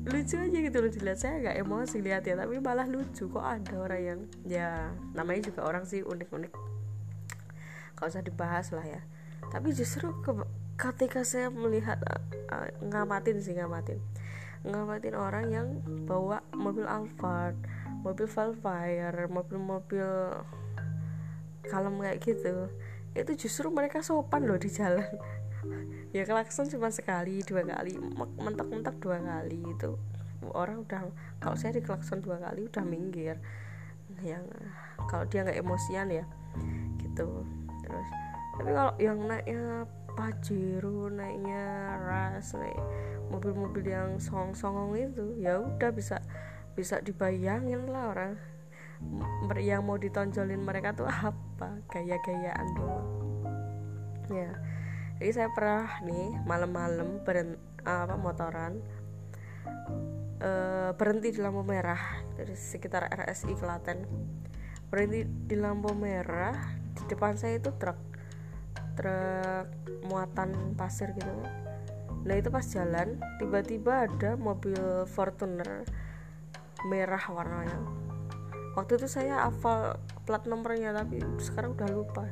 Lucu 0.03 0.36
aja 0.36 0.60
gitu 0.60 0.77
loh 0.84 0.91
dilihat. 0.91 1.19
Saya 1.23 1.39
nggak 1.39 1.58
emosi 1.63 1.97
lihat 2.03 2.27
ya 2.27 2.36
tapi 2.36 2.60
malah 2.60 2.84
lucu. 2.84 3.32
Kok 3.32 3.39
ada 3.39 3.73
orang 3.79 4.01
yang 4.03 4.19
ya 4.43 4.91
namanya 5.15 5.47
juga 5.47 5.63
orang 5.63 5.88
sih 5.88 6.03
unik-unik. 6.03 6.51
Kalau 7.95 8.10
usah 8.12 8.19
dibahas 8.19 8.67
lah 8.75 8.84
ya. 8.84 9.01
Tapi 9.47 9.71
justru 9.71 10.12
ke, 10.19 10.36
ketika 10.77 11.21
saya 11.23 11.53
melihat 11.53 12.01
uh, 12.49 12.69
ngamatin 12.81 13.39
sih 13.39 13.55
ngamatin. 13.57 14.01
Ngamatin 14.63 15.15
orang 15.15 15.45
yang 15.51 15.67
bawa 16.07 16.39
mobil 16.55 16.88
Alphard 16.88 17.59
mobil 18.03 18.27
Velfire 18.27 19.31
mobil-mobil 19.31 20.07
kalem 21.63 21.95
kayak 22.03 22.19
gitu 22.19 22.67
itu 23.15 23.47
justru 23.47 23.71
mereka 23.71 24.03
sopan 24.03 24.43
loh 24.43 24.59
di 24.59 24.67
jalan. 24.67 25.07
Ya 26.12 26.27
klakson 26.27 26.67
cuma 26.69 26.91
sekali 26.91 27.41
dua 27.45 27.63
kali 27.63 27.97
mentok-mentok 28.38 28.99
dua 28.99 29.17
kali 29.21 29.63
itu. 29.63 29.95
Orang 30.51 30.83
udah 30.83 31.07
kalau 31.39 31.55
saya 31.55 31.79
di 31.79 31.81
klakson 31.81 32.19
dua 32.19 32.41
kali 32.41 32.67
udah 32.67 32.83
minggir. 32.83 33.39
Yang 34.21 34.45
kalau 35.07 35.25
dia 35.29 35.45
nggak 35.45 35.57
emosian 35.62 36.09
ya 36.12 36.25
gitu. 36.99 37.47
Terus 37.86 38.09
tapi 38.53 38.69
kalau 38.69 38.93
yang 39.01 39.17
naiknya 39.25 39.89
Pajero 40.13 41.10
naiknya 41.10 41.97
ras 41.97 42.54
naik 42.54 42.78
mobil-mobil 43.34 43.89
yang 43.89 44.21
song-songong 44.21 44.93
itu 44.93 45.41
ya 45.41 45.58
udah 45.58 45.89
bisa 45.89 46.21
bisa 46.78 47.02
dibayangin 47.02 47.89
lah 47.89 48.13
orang. 48.13 48.34
Yang 49.58 49.82
mau 49.82 49.97
ditonjolin 49.97 50.62
mereka 50.62 50.93
tuh 50.93 51.10
apa 51.10 51.82
gaya-gayaan 51.89 52.67
doang. 52.78 53.10
Ya 54.30 54.54
jadi 55.23 55.32
saya 55.39 55.49
pernah 55.56 56.04
nih 56.04 56.41
malam-malam 56.43 57.23
beren 57.23 57.56
apa 57.88 58.19
motoran 58.19 58.84
e, 60.43 60.52
berhenti 60.99 61.32
di 61.32 61.39
lampu 61.39 61.63
merah 61.63 61.99
dari 62.36 62.52
sekitar 62.52 63.08
RSI 63.08 63.56
Klaten. 63.56 64.04
Berhenti 64.91 65.23
di 65.23 65.56
lampu 65.56 65.95
merah 65.95 66.52
di 66.91 67.04
depan 67.08 67.39
saya 67.39 67.56
itu 67.56 67.71
truk 67.80 68.12
truk 68.95 69.67
muatan 70.08 70.77
pasir 70.77 71.12
gitu. 71.17 71.32
Nah 72.23 72.36
itu 72.39 72.47
pas 72.47 72.63
jalan 72.63 73.19
tiba-tiba 73.38 74.08
ada 74.08 74.39
mobil 74.39 75.03
Fortuner 75.12 75.84
merah 76.88 77.23
warnanya. 77.32 77.79
Waktu 78.73 78.97
itu 78.97 79.08
saya 79.12 79.47
hafal 79.47 80.01
plat 80.25 80.43
nomornya 80.49 80.95
tapi 80.95 81.21
sekarang 81.38 81.77
udah 81.77 81.89
lupa. 81.91 82.25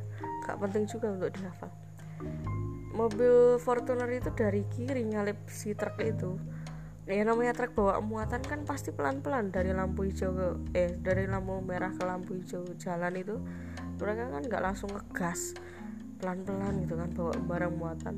Gak 0.47 0.58
penting 0.58 0.89
juga 0.89 1.13
untuk 1.13 1.30
dihafal. 1.38 1.69
Mobil 2.91 3.60
Fortuner 3.62 4.10
itu 4.10 4.32
dari 4.34 4.65
kiri 4.74 5.06
nyalip 5.06 5.38
si 5.52 5.76
truk 5.76 6.00
itu. 6.02 6.39
Ya 7.06 7.28
namanya 7.28 7.52
truk 7.52 7.76
bawa 7.76 8.00
muatan 8.00 8.39
kan 8.45 8.63
pasti 8.63 8.95
pelan-pelan 8.95 9.52
dari 9.52 9.76
lampu 9.76 10.08
hijau 10.08 10.32
ke 10.32 10.47
eh 10.78 10.91
dari 10.95 11.28
lampu 11.28 11.60
merah 11.60 11.91
ke 11.91 12.04
lampu 12.08 12.39
hijau 12.39 12.63
jalan 12.80 13.13
itu. 13.19 13.36
Mereka 14.00 14.32
kan 14.32 14.41
nggak 14.47 14.63
langsung 14.63 14.89
ngegas 14.95 15.54
pelan-pelan 16.21 16.86
gitu 16.86 16.93
kan 16.95 17.10
bawa 17.17 17.34
barang 17.34 17.73
muatan. 17.73 18.15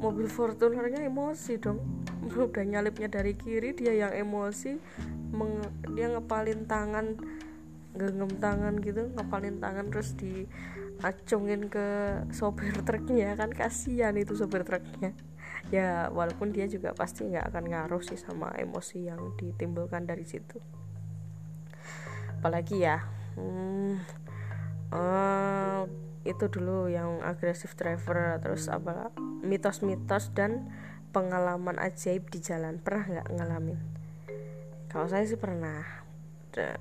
Mobil 0.00 0.28
Fortunernya 0.28 1.00
emosi 1.08 1.56
dong. 1.56 1.80
Udah 2.36 2.64
nyalipnya 2.64 3.08
dari 3.08 3.32
kiri 3.32 3.72
dia 3.72 3.96
yang 3.96 4.12
emosi 4.12 4.76
meng, 5.32 5.64
dia 5.96 6.12
ngepalin 6.12 6.68
tangan 6.68 7.16
genggam 7.90 8.30
tangan 8.38 8.78
gitu 8.78 9.10
ngepalin 9.18 9.58
tangan 9.58 9.90
terus 9.90 10.14
diacungin 10.14 11.66
ke 11.66 11.86
sopir 12.30 12.70
truknya 12.86 13.34
kan 13.34 13.50
kasihan 13.50 14.14
itu 14.14 14.36
sopir 14.36 14.62
truknya. 14.62 15.16
Ya 15.74 16.08
walaupun 16.14 16.54
dia 16.54 16.70
juga 16.70 16.94
pasti 16.94 17.26
nggak 17.26 17.50
akan 17.50 17.64
ngaruh 17.66 18.02
sih 18.02 18.18
sama 18.18 18.54
emosi 18.56 19.10
yang 19.10 19.34
ditimbulkan 19.36 20.06
dari 20.06 20.24
situ. 20.24 20.62
Apalagi 22.40 22.80
ya? 22.80 23.04
Hmm, 23.36 24.00
uh, 24.94 25.84
itu 26.20 26.52
dulu 26.52 26.92
yang 26.92 27.24
agresif 27.24 27.72
driver 27.80 28.36
terus 28.44 28.68
apa 28.68 29.08
mitos-mitos 29.40 30.36
dan 30.36 30.68
pengalaman 31.16 31.80
ajaib 31.80 32.28
di 32.28 32.38
jalan. 32.44 32.76
Pernah 32.78 33.04
nggak 33.08 33.28
ngalamin? 33.34 33.78
Kalau 34.92 35.06
saya 35.08 35.24
sih 35.24 35.40
pernah. 35.40 35.82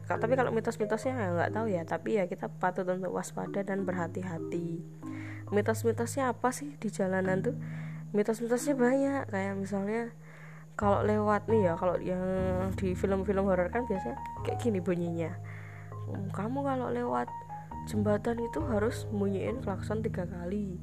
Tapi 0.06 0.34
kalau 0.34 0.50
mitos-mitosnya 0.50 1.14
ya 1.14 1.28
nggak 1.30 1.52
tahu 1.54 1.68
ya. 1.70 1.82
Tapi 1.86 2.10
ya 2.20 2.26
kita 2.26 2.50
patut 2.50 2.84
untuk 2.90 3.14
waspada 3.14 3.62
dan 3.62 3.86
berhati-hati. 3.86 4.82
Mitos-mitosnya 5.50 6.34
apa 6.34 6.50
sih 6.54 6.76
di 6.78 6.90
jalanan 6.90 7.42
tuh? 7.42 7.56
Mitos-mitosnya 8.14 8.76
banyak. 8.76 9.24
Kayak 9.30 9.56
misalnya 9.56 10.02
kalau 10.74 11.06
lewat 11.06 11.48
nih 11.52 11.70
ya 11.70 11.74
kalau 11.78 11.96
yang 12.02 12.24
di 12.76 12.98
film-film 12.98 13.46
horor 13.46 13.70
kan 13.70 13.86
biasanya 13.86 14.18
kayak 14.42 14.58
gini 14.58 14.82
bunyinya. 14.82 15.32
Kamu 16.34 16.66
kalau 16.66 16.90
lewat 16.90 17.30
jembatan 17.88 18.42
itu 18.44 18.60
harus 18.68 19.08
bunyiin 19.14 19.64
klakson 19.64 20.04
tiga 20.04 20.28
kali. 20.28 20.76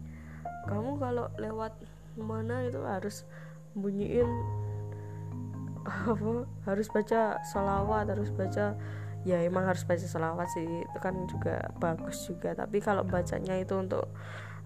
Kamu 0.71 0.97
kalau 0.97 1.29
lewat 1.37 1.77
mana 2.17 2.65
itu 2.65 2.81
harus 2.83 3.29
bunyiin 3.77 4.27
apa 5.87 6.49
harus 6.67 6.89
baca 6.91 7.39
salawat 7.47 8.11
harus 8.11 8.33
baca 8.35 8.75
ya 9.23 9.39
emang 9.43 9.69
harus 9.69 9.85
baca 9.87 10.03
salawat 10.03 10.49
sih 10.55 10.65
itu 10.65 10.99
kan 11.03 11.15
juga 11.27 11.71
bagus 11.83 12.27
juga. 12.27 12.55
Tapi 12.55 12.79
kalau 12.79 13.03
bacanya 13.03 13.59
itu 13.59 13.75
untuk 13.77 14.07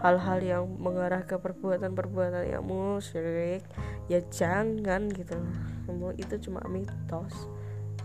hal-hal 0.01 0.39
yang 0.41 0.65
mengarah 0.81 1.25
ke 1.29 1.37
perbuatan-perbuatan 1.37 2.57
yang 2.57 2.65
musyrik 2.65 3.65
ya 4.09 4.21
jangan 4.33 5.09
gitu. 5.13 5.37
Itu 6.17 6.35
cuma 6.49 6.65
mitos. 6.69 7.49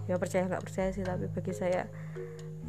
Ya 0.05 0.19
percaya 0.19 0.45
nggak 0.45 0.63
percaya 0.63 0.89
sih 0.91 1.03
tapi 1.03 1.27
bagi 1.31 1.53
saya 1.55 1.88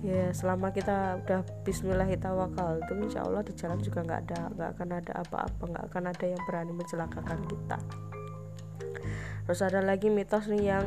ya 0.04 0.28
selama 0.36 0.72
kita 0.76 1.20
udah 1.24 1.40
Bismillah 1.64 2.08
tawakal 2.20 2.80
itu 2.84 2.92
insya 3.00 3.24
Allah 3.24 3.40
di 3.40 3.52
jalan 3.56 3.80
juga 3.80 4.04
nggak 4.04 4.20
ada 4.28 4.40
nggak 4.52 4.68
akan 4.76 4.88
ada 4.92 5.12
apa-apa 5.24 5.62
nggak 5.72 5.84
akan 5.92 6.04
ada 6.12 6.26
yang 6.26 6.42
berani 6.44 6.72
mencelakakan 6.76 7.40
kita. 7.48 7.78
Terus 9.46 9.60
ada 9.62 9.80
lagi 9.80 10.10
mitos 10.10 10.50
nih 10.50 10.74
yang 10.74 10.84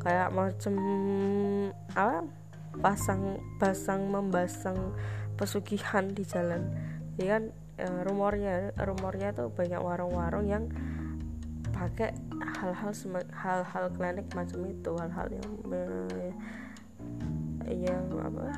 kayak 0.00 0.32
macam 0.32 0.74
apa? 1.92 2.24
Pasang 2.78 3.42
pasang 3.58 4.06
membasang 4.06 4.94
pesugihan 5.34 6.06
di 6.10 6.22
jalan. 6.22 6.70
Ya 7.18 7.38
kan 7.38 7.50
uh, 7.82 8.00
rumornya 8.06 8.74
rumornya 8.78 9.34
tuh 9.34 9.50
banyak 9.50 9.80
warung-warung 9.82 10.46
yang 10.46 10.64
pakai 11.74 12.10
hal-hal 12.58 12.90
hal-hal 13.34 13.84
klinik 13.94 14.26
macam 14.34 14.60
itu 14.66 14.90
hal-hal 14.98 15.28
yang 15.30 15.52
yang 17.72 18.08
apa? 18.20 18.52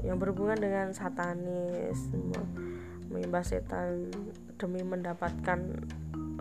Yang 0.00 0.16
berhubungan 0.20 0.58
dengan 0.60 0.92
satanis 0.96 2.08
menyembah 3.10 3.42
setan 3.42 4.08
demi 4.56 4.80
mendapatkan 4.86 5.58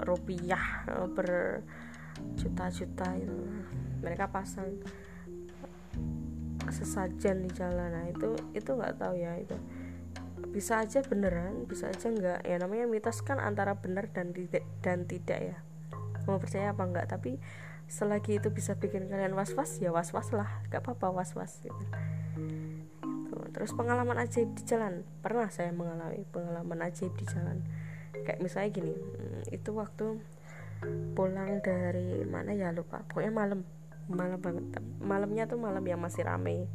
rupiah 0.06 0.86
berjuta-juta 1.12 3.08
itu. 3.18 3.36
Mereka 4.00 4.32
pasang 4.32 4.80
sesajen 6.72 7.50
di 7.50 7.52
jalan. 7.52 7.90
Nah 7.92 8.06
itu 8.08 8.38
itu 8.54 8.70
nggak 8.70 9.02
tahu 9.02 9.18
ya 9.18 9.36
itu. 9.42 9.58
Bisa 10.50 10.82
aja 10.82 11.04
beneran 11.04 11.68
bisa 11.68 11.92
aja 11.92 12.10
enggak 12.10 12.40
ya 12.48 12.58
namanya 12.58 12.88
mitos 12.90 13.22
kan 13.22 13.38
antara 13.38 13.76
benar 13.78 14.08
dan 14.14 14.32
tidak 14.32 14.64
dan 14.80 15.04
tidak 15.06 15.40
ya. 15.54 15.58
Mau 16.30 16.40
percaya 16.40 16.72
apa 16.72 16.84
enggak 16.86 17.10
tapi 17.12 17.42
selagi 17.90 18.38
itu 18.38 18.54
bisa 18.54 18.78
bikin 18.78 19.10
kalian 19.10 19.34
was 19.34 19.52
was 19.58 19.82
ya 19.82 19.90
was 19.90 20.14
was 20.14 20.30
lah. 20.32 20.48
Gak 20.70 20.86
apa 20.86 20.94
apa 20.96 21.10
was 21.12 21.34
was 21.34 21.58
gitu. 21.60 21.74
Terus 23.60 23.76
pengalaman 23.76 24.16
ajaib 24.24 24.56
di 24.56 24.64
jalan. 24.64 25.04
Pernah 25.20 25.52
saya 25.52 25.76
mengalami 25.76 26.24
pengalaman 26.32 26.80
ajaib 26.88 27.12
di 27.20 27.28
jalan. 27.28 27.60
Kayak 28.24 28.40
misalnya 28.40 28.70
gini 28.72 28.96
hmm, 28.96 29.52
itu 29.52 29.70
waktu 29.76 30.16
pulang 31.12 31.60
dari 31.60 32.24
mana 32.24 32.56
ya 32.56 32.72
lupa. 32.72 33.04
Pokoknya 33.04 33.36
malam 33.36 33.68
malam 34.08 34.40
banget. 34.40 34.80
Malamnya 35.04 35.44
tuh 35.52 35.60
malam 35.60 35.84
yang 35.84 36.00
masih 36.00 36.24
rame. 36.24 36.72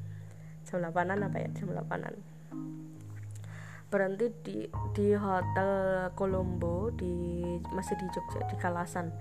Jam 0.68 0.84
8an 0.84 1.24
apa 1.24 1.40
ya? 1.40 1.48
Jam 1.56 1.72
8an 1.72 2.34
berhenti 3.94 4.26
di 4.42 4.58
di 4.90 5.14
hotel 5.14 6.10
Colombo 6.18 6.90
di 6.98 7.14
masih 7.70 7.94
di 7.94 8.10
Jogja 8.10 8.42
di 8.50 8.58
Kalasan. 8.58 9.14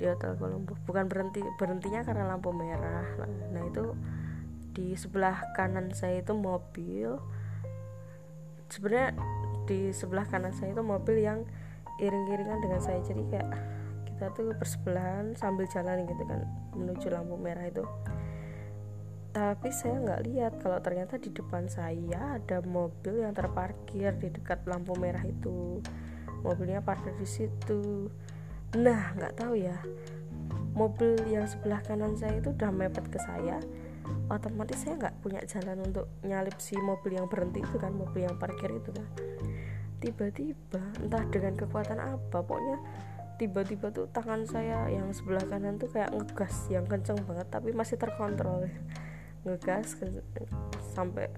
Di 0.00 0.08
hotel 0.08 0.40
Colombo. 0.40 0.72
Bukan 0.88 1.04
berhenti 1.04 1.44
berhentinya 1.60 2.00
karena 2.00 2.24
lampu 2.24 2.48
merah. 2.56 3.04
Nah, 3.20 3.28
nah 3.52 3.62
itu 3.68 3.92
di 4.76 4.92
sebelah 4.92 5.56
kanan 5.56 5.88
saya 5.96 6.20
itu 6.20 6.36
mobil. 6.36 7.16
Sebenarnya 8.68 9.16
di 9.64 9.88
sebelah 9.96 10.28
kanan 10.28 10.52
saya 10.52 10.76
itu 10.76 10.84
mobil 10.84 11.24
yang 11.24 11.48
iring-iringan 11.96 12.60
dengan 12.60 12.80
saya. 12.84 13.00
Jadi 13.00 13.24
kayak 13.32 13.48
kita 14.04 14.28
tuh 14.36 14.52
bersebelahan 14.52 15.32
sambil 15.32 15.64
jalan 15.72 16.04
gitu 16.04 16.22
kan 16.28 16.44
menuju 16.76 17.08
lampu 17.08 17.40
merah 17.40 17.64
itu. 17.64 17.88
Tapi 19.32 19.68
saya 19.72 19.96
nggak 20.00 20.22
lihat 20.28 20.52
kalau 20.60 20.80
ternyata 20.80 21.16
di 21.16 21.32
depan 21.32 21.68
saya 21.68 22.40
ada 22.40 22.60
mobil 22.64 23.24
yang 23.24 23.32
terparkir 23.32 24.12
di 24.20 24.28
dekat 24.28 24.60
lampu 24.68 24.92
merah 25.00 25.24
itu. 25.24 25.80
Mobilnya 26.44 26.84
parkir 26.84 27.16
di 27.16 27.28
situ. 27.28 28.12
Nah 28.76 29.16
nggak 29.16 29.40
tahu 29.40 29.56
ya. 29.56 29.76
Mobil 30.76 31.16
yang 31.32 31.48
sebelah 31.48 31.80
kanan 31.80 32.12
saya 32.20 32.36
itu 32.36 32.52
udah 32.52 32.68
mepet 32.68 33.08
ke 33.08 33.16
saya 33.16 33.56
otomatis 34.26 34.82
saya 34.82 34.98
nggak 34.98 35.14
punya 35.22 35.40
jalan 35.46 35.86
untuk 35.86 36.10
nyalip 36.26 36.58
si 36.58 36.74
mobil 36.78 37.14
yang 37.14 37.30
berhenti 37.30 37.62
itu 37.62 37.76
kan 37.78 37.94
mobil 37.94 38.26
yang 38.26 38.34
parkir 38.38 38.70
itu 38.74 38.90
kan. 38.90 39.06
Tiba-tiba 40.02 40.82
entah 41.02 41.24
dengan 41.30 41.54
kekuatan 41.54 41.98
apa 41.98 42.38
pokoknya 42.42 42.78
tiba-tiba 43.36 43.92
tuh 43.92 44.08
tangan 44.10 44.48
saya 44.48 44.88
yang 44.90 45.12
sebelah 45.12 45.44
kanan 45.46 45.76
tuh 45.76 45.92
kayak 45.92 46.10
ngegas 46.10 46.66
yang 46.72 46.84
kenceng 46.88 47.20
banget 47.22 47.46
tapi 47.48 47.70
masih 47.70 47.96
terkontrol. 48.00 48.66
Ngegas 49.46 49.94
ke, 49.94 50.10
sampai 50.82 51.30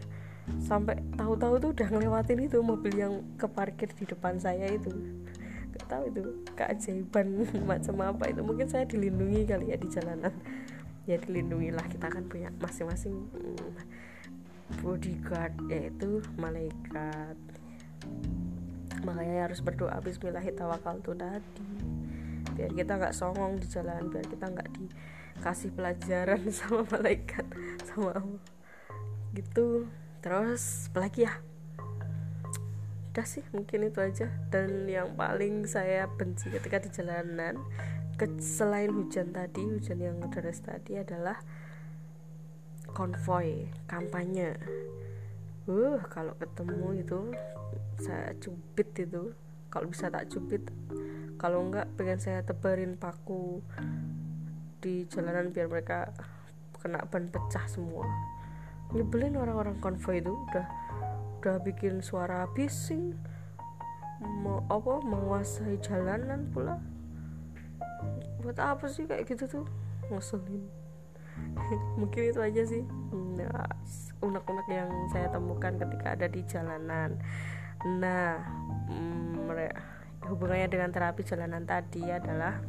sampai 0.64 0.96
tahu-tahu 1.20 1.60
tuh 1.60 1.70
udah 1.76 1.88
ngelewatin 1.92 2.40
itu 2.40 2.56
mobil 2.64 2.94
yang 2.96 3.20
keparkir 3.36 3.92
di 3.92 4.08
depan 4.08 4.40
saya 4.40 4.64
itu. 4.72 4.88
Gak 5.76 5.86
tahu 5.92 6.08
itu 6.08 6.22
keajaiban 6.56 7.44
macam 7.68 8.00
apa 8.00 8.32
itu 8.32 8.40
mungkin 8.40 8.64
saya 8.64 8.88
dilindungi 8.88 9.44
kali 9.44 9.76
ya 9.76 9.76
di 9.76 9.92
jalanan 9.92 10.32
ya 11.08 11.16
dilindungi 11.16 11.72
lah 11.72 11.88
kita 11.88 12.12
kan 12.12 12.28
punya 12.28 12.52
masing-masing 12.60 13.32
mm, 13.32 13.72
bodyguard 14.84 15.56
yaitu 15.72 16.20
malaikat. 16.36 17.32
Makanya 19.08 19.48
harus 19.48 19.64
berdoa 19.64 19.96
Bismillahirrahmanirrahim 20.04 21.40
biar 22.58 22.74
kita 22.74 22.92
nggak 22.98 23.14
songong 23.14 23.62
di 23.62 23.70
jalan 23.70 24.10
biar 24.10 24.26
kita 24.26 24.50
nggak 24.50 24.68
dikasih 24.74 25.70
pelajaran 25.72 26.42
sama 26.58 26.84
malaikat 26.92 27.46
sama 27.88 28.20
Allah. 28.20 28.44
Gitu. 29.32 29.88
Terus 30.20 30.92
apalagi 30.92 31.24
ya? 31.24 31.32
Udah 33.14 33.24
sih 33.24 33.46
mungkin 33.56 33.88
itu 33.88 34.04
aja. 34.04 34.28
Dan 34.52 34.84
yang 34.84 35.16
paling 35.16 35.64
saya 35.64 36.04
benci 36.04 36.52
ketika 36.52 36.84
di 36.84 36.92
jalanan 36.92 37.56
ke, 38.18 38.26
selain 38.42 38.90
hujan 38.90 39.30
tadi 39.30 39.62
hujan 39.62 40.02
yang 40.02 40.18
deras 40.34 40.58
tadi 40.58 40.98
adalah 40.98 41.38
konvoy 42.90 43.70
kampanye. 43.86 44.58
Uh 45.70 46.02
kalau 46.10 46.34
ketemu 46.34 46.98
itu 46.98 47.20
saya 48.02 48.34
cubit 48.42 48.90
itu. 48.98 49.30
Kalau 49.70 49.86
bisa 49.86 50.10
tak 50.10 50.26
cubit 50.32 50.64
kalau 51.38 51.62
enggak 51.70 51.86
pengen 51.94 52.18
saya 52.18 52.42
tebarin 52.42 52.98
paku 52.98 53.62
di 54.82 55.06
jalanan 55.06 55.54
biar 55.54 55.70
mereka 55.70 56.10
kena 56.82 57.06
ban 57.06 57.30
pecah 57.30 57.62
semua. 57.70 58.02
Nyebelin 58.90 59.38
orang-orang 59.38 59.78
konvoy 59.78 60.18
itu 60.18 60.34
udah 60.34 60.66
udah 61.38 61.56
bikin 61.62 62.02
suara 62.02 62.50
bising 62.50 63.14
mau 64.42 64.66
apa 64.66 64.98
menguasai 65.06 65.78
jalanan 65.78 66.50
pula 66.50 66.82
buat 68.42 68.58
apa 68.58 68.86
sih 68.86 69.04
kayak 69.06 69.26
gitu 69.26 69.44
tuh? 69.46 69.66
Ngeselin 70.08 70.64
mungkin 72.00 72.22
itu 72.34 72.40
aja 72.42 72.62
sih. 72.66 72.82
Nah, 73.38 73.70
unek-unek 74.18 74.66
yang 74.66 74.90
saya 75.14 75.30
temukan 75.30 75.78
ketika 75.78 76.18
ada 76.18 76.26
di 76.26 76.42
jalanan. 76.46 77.14
Nah 77.86 78.42
mm, 78.90 79.38
hubungannya 80.28 80.68
dengan 80.68 80.90
terapi 80.92 81.24
jalanan 81.24 81.64
tadi 81.64 82.04
adalah 82.04 82.60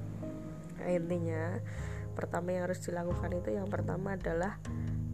intinya 0.88 1.60
pertama 2.16 2.56
yang 2.56 2.72
harus 2.72 2.80
dilakukan 2.88 3.36
itu 3.36 3.50
yang 3.60 3.68
pertama 3.68 4.16
adalah 4.16 4.56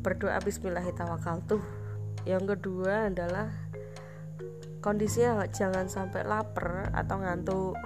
berdoa 0.06 0.38
bismillahirrahmanirrahim 0.46 1.62
yang 2.30 2.46
kedua 2.46 3.10
adalah 3.10 3.50
kondisinya 4.82 5.50
jangan 5.50 5.90
sampai 5.90 6.22
lapar 6.22 6.94
atau 6.94 7.18
ngantuk 7.18 7.78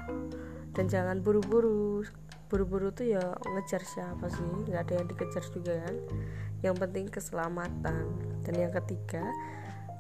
dan 0.76 0.86
jangan 0.92 1.24
buru-buru 1.24 2.04
buru-buru 2.50 2.90
tuh 2.90 3.06
ya 3.06 3.22
ngejar 3.46 3.86
siapa 3.86 4.26
sih? 4.28 4.50
Nggak 4.66 4.90
ada 4.90 4.94
yang 5.00 5.08
dikejar 5.08 5.44
juga 5.54 5.74
kan? 5.86 5.96
Yang 6.66 6.76
penting 6.82 7.06
keselamatan. 7.08 8.04
Dan 8.44 8.54
yang 8.58 8.74
ketiga 8.74 9.24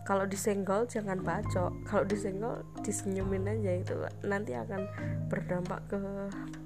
kalau 0.09 0.25
disenggol 0.25 0.89
jangan 0.89 1.21
bacok. 1.21 1.69
Kalau 1.85 2.03
disenggol 2.09 2.65
disenyumin 2.81 3.45
aja 3.45 3.71
itu 3.77 3.93
nanti 4.25 4.57
akan 4.57 4.89
berdampak 5.29 5.85
ke 5.85 6.01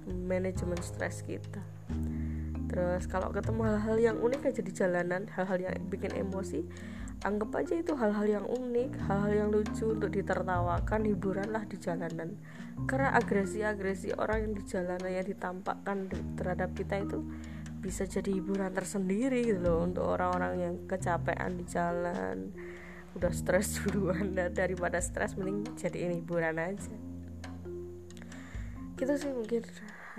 manajemen 0.08 0.80
stres 0.80 1.28
kita. 1.28 1.60
Terus 2.72 3.06
kalau 3.06 3.30
ketemu 3.30 3.68
hal-hal 3.70 3.98
yang 4.00 4.18
unik 4.24 4.50
aja 4.50 4.62
di 4.64 4.72
jalanan 4.72 5.28
hal-hal 5.36 5.60
yang 5.60 5.76
bikin 5.92 6.16
emosi 6.16 6.66
anggap 7.24 7.56
aja 7.56 7.80
itu 7.80 7.96
hal-hal 7.96 8.28
yang 8.28 8.46
unik 8.46 9.00
hal-hal 9.08 9.32
yang 9.32 9.50
lucu 9.50 9.96
untuk 9.96 10.12
ditertawakan 10.12 11.08
hiburan 11.08 11.50
lah 11.56 11.64
di 11.64 11.80
jalanan. 11.80 12.36
Karena 12.84 13.16
agresi-agresi 13.16 14.12
orang 14.20 14.48
yang 14.48 14.54
di 14.60 14.64
jalanan 14.68 15.08
yang 15.08 15.28
ditampakkan 15.28 16.12
terhadap 16.36 16.76
kita 16.76 17.00
itu 17.00 17.24
bisa 17.80 18.04
jadi 18.04 18.40
hiburan 18.40 18.72
tersendiri 18.72 19.44
gitu 19.44 19.60
loh 19.64 19.88
untuk 19.88 20.04
orang-orang 20.08 20.54
yang 20.60 20.76
kecapean 20.88 21.60
di 21.60 21.66
jalan 21.68 22.52
udah 23.16 23.32
stres 23.32 23.80
duluan. 23.88 24.36
Dan 24.36 24.52
daripada 24.52 25.00
stres 25.00 25.40
mending 25.40 25.80
jadi 25.80 26.12
ini 26.12 26.20
hiburan 26.20 26.60
aja. 26.60 26.96
Gitu 29.00 29.14
sih 29.16 29.32
mungkin 29.32 29.64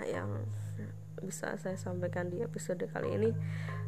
yang 0.09 0.29
bisa 1.21 1.57
saya 1.57 1.77
sampaikan 1.79 2.29
di 2.29 2.43
episode 2.43 2.85
kali 2.91 3.17
ini 3.17 3.31